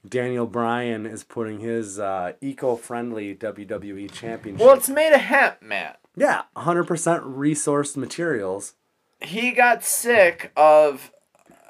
Daniel 0.08 0.46
Bryan 0.46 1.06
is 1.06 1.22
putting 1.22 1.60
his 1.60 1.98
uh, 1.98 2.32
eco-friendly 2.40 3.36
WWE 3.36 4.10
Championship. 4.10 4.64
Well, 4.64 4.76
it's 4.76 4.88
made 4.88 5.12
of 5.12 5.20
hemp, 5.20 5.62
Matt. 5.62 6.00
yeah, 6.16 6.42
100% 6.56 6.86
resourced 6.86 7.96
materials. 7.96 8.74
He 9.20 9.52
got 9.52 9.84
sick 9.84 10.50
of, 10.56 11.12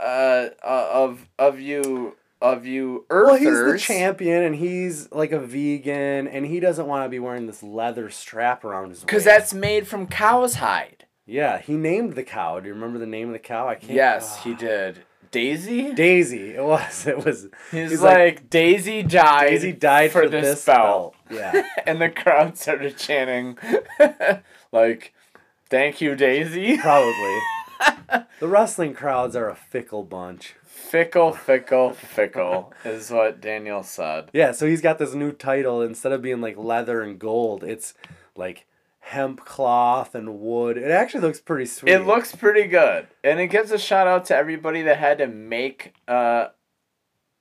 uh, 0.00 0.48
uh 0.64 0.88
of 0.90 1.28
of 1.38 1.60
you 1.60 2.16
of 2.42 2.66
you 2.66 3.06
earthers. 3.08 3.40
Well, 3.44 3.54
he's 3.66 3.72
the 3.72 3.78
champion, 3.78 4.42
and 4.42 4.54
he's 4.56 5.10
like 5.12 5.32
a 5.32 5.38
vegan, 5.40 6.26
and 6.28 6.44
he 6.44 6.60
doesn't 6.60 6.86
want 6.86 7.04
to 7.06 7.08
be 7.08 7.18
wearing 7.18 7.46
this 7.46 7.62
leather 7.62 8.10
strap 8.10 8.64
around 8.64 8.90
his 8.90 8.98
waist. 8.98 9.06
Because 9.06 9.24
that's 9.24 9.54
made 9.54 9.86
from 9.86 10.06
cow's 10.06 10.56
hide. 10.56 11.06
yeah. 11.24 11.58
He 11.58 11.74
named 11.74 12.14
the 12.14 12.24
cow. 12.24 12.60
Do 12.60 12.66
you 12.68 12.74
remember 12.74 12.98
the 12.98 13.06
name 13.06 13.28
of 13.28 13.32
the 13.32 13.38
cow? 13.38 13.68
I 13.68 13.76
can't. 13.76 13.92
Yes, 13.92 14.36
Ah. 14.38 14.40
he 14.44 14.54
did. 14.54 15.04
Daisy. 15.30 15.94
Daisy. 15.94 16.50
It 16.50 16.62
was. 16.62 17.06
It 17.06 17.24
was. 17.24 17.48
He's, 17.70 17.90
he's 17.92 18.02
like, 18.02 18.16
like, 18.18 18.50
Daisy 18.50 19.02
died. 19.02 19.48
Daisy 19.48 19.72
died 19.72 20.12
for, 20.12 20.24
for, 20.24 20.28
this, 20.28 20.62
belt. 20.64 21.14
Yeah. 21.30 21.66
and 21.86 22.02
the 22.02 22.10
crowd 22.10 22.58
started 22.58 22.98
chanting, 22.98 23.56
like, 24.72 25.14
"Thank 25.70 26.00
you, 26.02 26.14
Daisy." 26.16 26.76
Probably. 26.76 27.38
the 28.40 28.46
wrestling 28.48 28.92
crowds 28.94 29.34
are 29.34 29.48
a 29.48 29.56
fickle 29.56 30.02
bunch. 30.04 30.54
Fickle, 30.90 31.32
fickle, 31.32 31.92
fickle 31.92 32.72
is 32.84 33.10
what 33.10 33.40
Daniel 33.40 33.82
said. 33.82 34.30
Yeah, 34.32 34.52
so 34.52 34.66
he's 34.66 34.80
got 34.82 34.98
this 34.98 35.14
new 35.14 35.32
title. 35.32 35.80
Instead 35.80 36.12
of 36.12 36.20
being 36.22 36.40
like 36.40 36.56
leather 36.58 37.00
and 37.02 37.18
gold, 37.18 37.64
it's 37.64 37.94
like 38.36 38.66
hemp 39.00 39.44
cloth 39.44 40.14
and 40.14 40.38
wood. 40.40 40.76
It 40.76 40.90
actually 40.90 41.20
looks 41.22 41.40
pretty 41.40 41.66
sweet. 41.66 41.92
It 41.92 42.06
looks 42.06 42.34
pretty 42.34 42.68
good, 42.68 43.06
and 43.24 43.40
it 43.40 43.46
gives 43.48 43.70
a 43.70 43.78
shout 43.78 44.06
out 44.06 44.24
to 44.26 44.36
everybody 44.36 44.82
that 44.82 44.98
had 44.98 45.18
to 45.18 45.26
make 45.26 45.94
uh, 46.06 46.48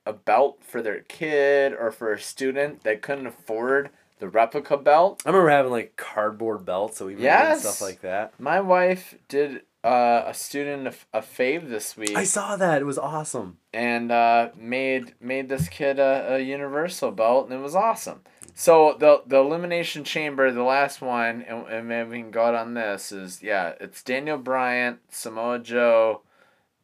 a 0.06 0.14
belt 0.14 0.60
for 0.64 0.82
their 0.82 1.02
kid 1.02 1.74
or 1.74 1.92
for 1.92 2.14
a 2.14 2.20
student 2.20 2.84
that 2.84 3.02
couldn't 3.02 3.28
afford 3.28 3.90
the 4.20 4.30
replica 4.30 4.78
belt. 4.78 5.22
I 5.26 5.30
remember 5.30 5.50
having 5.50 5.72
like 5.72 5.96
cardboard 5.98 6.64
belts 6.66 7.00
that 7.00 7.06
we 7.06 7.16
made 7.16 7.24
Yes. 7.24 7.66
and 7.66 7.74
stuff 7.74 7.82
like 7.88 8.02
that. 8.02 8.40
My 8.40 8.62
wife 8.62 9.16
did 9.28 9.64
uh, 9.84 10.24
a 10.28 10.34
student 10.34 10.88
a, 10.88 11.18
a 11.20 11.22
fave 11.22 11.70
this 11.70 11.98
week. 11.98 12.16
I 12.16 12.24
saw 12.24 12.56
that. 12.56 12.82
It 12.82 12.86
was 12.86 12.98
awesome. 12.98 13.58
and 13.74 14.12
uh, 14.12 14.50
made 14.58 15.14
made 15.20 15.50
this 15.50 15.70
kid 15.70 16.00
a, 16.00 16.36
a 16.36 16.40
universal 16.40 17.12
belt, 17.12 17.46
and 17.46 17.60
it 17.60 17.64
was 17.64 17.76
awesome. 17.76 18.22
So 18.54 18.96
the 19.00 19.24
the 19.26 19.38
elimination 19.38 20.04
chamber, 20.04 20.52
the 20.52 20.64
last 20.64 21.02
one, 21.02 21.42
and, 21.44 21.66
and 21.68 21.88
maybe 21.88 22.10
we 22.10 22.18
can 22.20 22.32
go 22.32 22.46
out 22.46 22.56
on 22.56 22.74
this 22.74 23.12
is 23.12 23.42
yeah, 23.42 23.74
it's 23.80 24.04
Daniel 24.04 24.38
Bryan, 24.38 25.00
Samoa 25.10 25.60
Joe, 25.60 26.22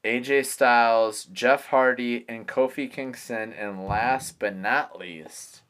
AJ 0.04 0.46
Styles, 0.46 1.26
Jeff 1.26 1.68
Hardy, 1.68 2.26
and 2.28 2.48
Kofi 2.48 2.90
Kingston, 2.92 3.54
and 3.54 3.86
last 3.86 4.40
but 4.40 4.56
not 4.56 4.98
least, 4.98 5.62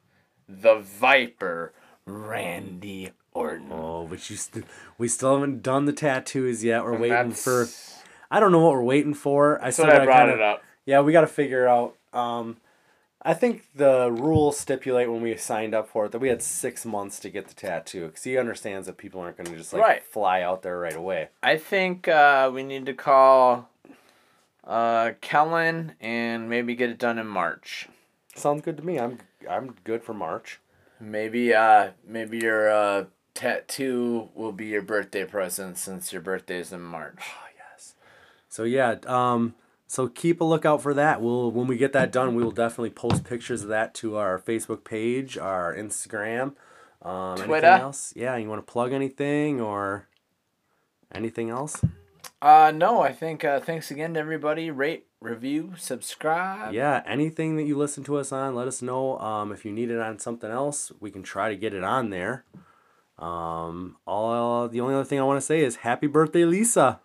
the 0.48 0.76
Viper, 0.76 1.74
Randy 2.06 3.12
Orton. 3.38 3.68
Oh, 3.72 4.06
but 4.10 4.30
you 4.30 4.36
st- 4.36 4.66
we 4.98 5.08
still 5.08 5.36
haven't 5.36 5.62
done 5.64 5.86
the 5.86 5.94
tattoos 5.94 6.64
yet. 6.64 6.84
We're 6.84 6.94
And 6.94 7.02
waiting 7.02 7.30
that's- 7.30 7.44
for. 7.44 7.68
I 8.30 8.40
don't 8.40 8.52
know 8.52 8.60
what 8.60 8.74
we're 8.74 8.84
waiting 8.84 9.14
for. 9.14 9.60
I 9.64 9.70
still 9.70 9.86
what 9.88 10.02
I 10.02 10.06
brought 10.06 10.28
kinda- 10.28 10.34
it 10.36 10.42
up. 10.42 10.64
Yeah, 10.86 11.02
we 11.02 11.12
got 11.12 11.22
to 11.22 11.28
figure 11.28 11.68
out. 11.68 11.96
Um, 12.14 12.58
I 13.22 13.34
think 13.34 13.64
the 13.76 14.10
rules 14.12 14.58
stipulate 14.58 15.10
when 15.12 15.22
we 15.22 15.36
signed 15.38 15.74
up 15.76 15.90
for 15.90 16.06
it 16.06 16.12
that 16.14 16.20
we 16.20 16.30
had 16.30 16.42
six 16.42 16.86
months 16.86 17.20
to 17.22 17.30
get 17.30 17.48
the 17.48 17.54
tattoo 17.54 18.08
because 18.08 18.24
he 18.24 18.38
understands 18.38 18.88
that 18.88 18.98
people 18.98 19.20
aren't 19.22 19.38
going 19.38 19.50
to 19.50 19.58
just 19.58 19.74
like 19.74 19.82
Right. 19.82 20.04
fly 20.04 20.42
out 20.42 20.62
there 20.62 20.80
right 20.80 20.96
away. 20.96 21.30
I 21.44 21.58
think 21.58 22.08
uh, 22.08 22.50
we 22.54 22.64
need 22.64 22.86
to 22.86 22.94
call 22.94 23.70
uh, 24.66 25.12
Kellen 25.22 25.94
and 26.02 26.50
maybe 26.50 26.76
get 26.76 26.90
it 26.90 26.98
done 26.98 27.18
in 27.20 27.28
March. 27.28 27.88
Sounds 28.36 28.62
good 28.62 28.78
to 28.78 28.84
me. 28.86 29.00
I'm 29.00 29.20
I'm 29.50 29.76
good 29.84 30.04
for 30.04 30.14
March. 30.14 30.60
Maybe 31.00 31.54
uh 31.54 31.92
maybe 32.06 32.38
your 32.40 32.70
uh 32.70 33.06
tattoo 33.38 34.30
will 34.34 34.52
be 34.52 34.66
your 34.66 34.82
birthday 34.82 35.24
present 35.24 35.78
since 35.78 36.12
your 36.12 36.24
birthday 36.24 36.58
is 36.58 36.74
in 36.74 36.82
March. 36.82 37.20
Oh 37.22 37.48
yes. 37.56 37.94
So 38.50 38.64
yeah, 38.64 38.96
um, 39.06 39.54
so 39.86 40.08
keep 40.08 40.42
a 40.42 40.44
lookout 40.44 40.82
for 40.82 40.96
that. 40.96 41.22
We'll 41.22 41.52
when 41.52 41.68
we 41.68 41.78
get 41.78 41.94
that 41.94 42.12
done, 42.12 42.34
we 42.34 42.44
will 42.44 42.50
definitely 42.50 42.90
post 42.90 43.24
pictures 43.24 43.62
of 43.62 43.70
that 43.70 43.94
to 43.96 44.18
our 44.18 44.40
Facebook 44.40 44.84
page, 44.84 45.38
our 45.38 45.76
Instagram, 45.76 46.56
um, 47.04 47.34
anything 47.34 47.48
Twitter. 47.48 47.68
else. 47.68 48.12
Yeah, 48.16 48.36
you 48.38 48.50
want 48.50 48.66
to 48.66 48.72
plug 48.72 48.92
anything 48.92 49.62
or 49.62 50.08
anything 51.14 51.52
else? 51.52 51.80
Uh 52.42 52.72
no, 52.74 53.02
I 53.02 53.14
think 53.14 53.46
uh 53.46 53.60
thanks 53.60 53.92
again 53.92 54.16
to 54.16 54.20
everybody. 54.20 54.72
Rate, 54.72 55.06
review, 55.22 55.74
subscribe. 55.78 56.74
Yeah, 56.74 57.04
anything 57.06 57.56
that 57.58 57.64
you 57.64 57.78
listen 57.78 58.04
to 58.06 58.18
us 58.18 58.32
on, 58.32 58.56
let 58.56 58.68
us 58.68 58.82
know. 58.82 59.20
Um, 59.20 59.52
if 59.52 59.64
you 59.64 59.72
need 59.72 59.92
it 59.92 60.00
on 60.00 60.18
something 60.18 60.50
else, 60.50 60.92
we 61.00 61.12
can 61.12 61.22
try 61.22 61.50
to 61.50 61.56
get 61.56 61.76
it 61.76 61.84
on 61.84 62.10
there. 62.10 62.44
Um, 63.20 63.98
all 64.06 64.68
the 64.68 64.82
only 64.82 64.94
other 64.94 65.04
thing 65.04 65.20
I 65.20 65.24
want 65.24 65.38
to 65.38 65.46
say 65.46 65.62
is 65.62 65.78
happy 65.78 66.08
birthday, 66.08 66.46
Lisa. 66.46 67.02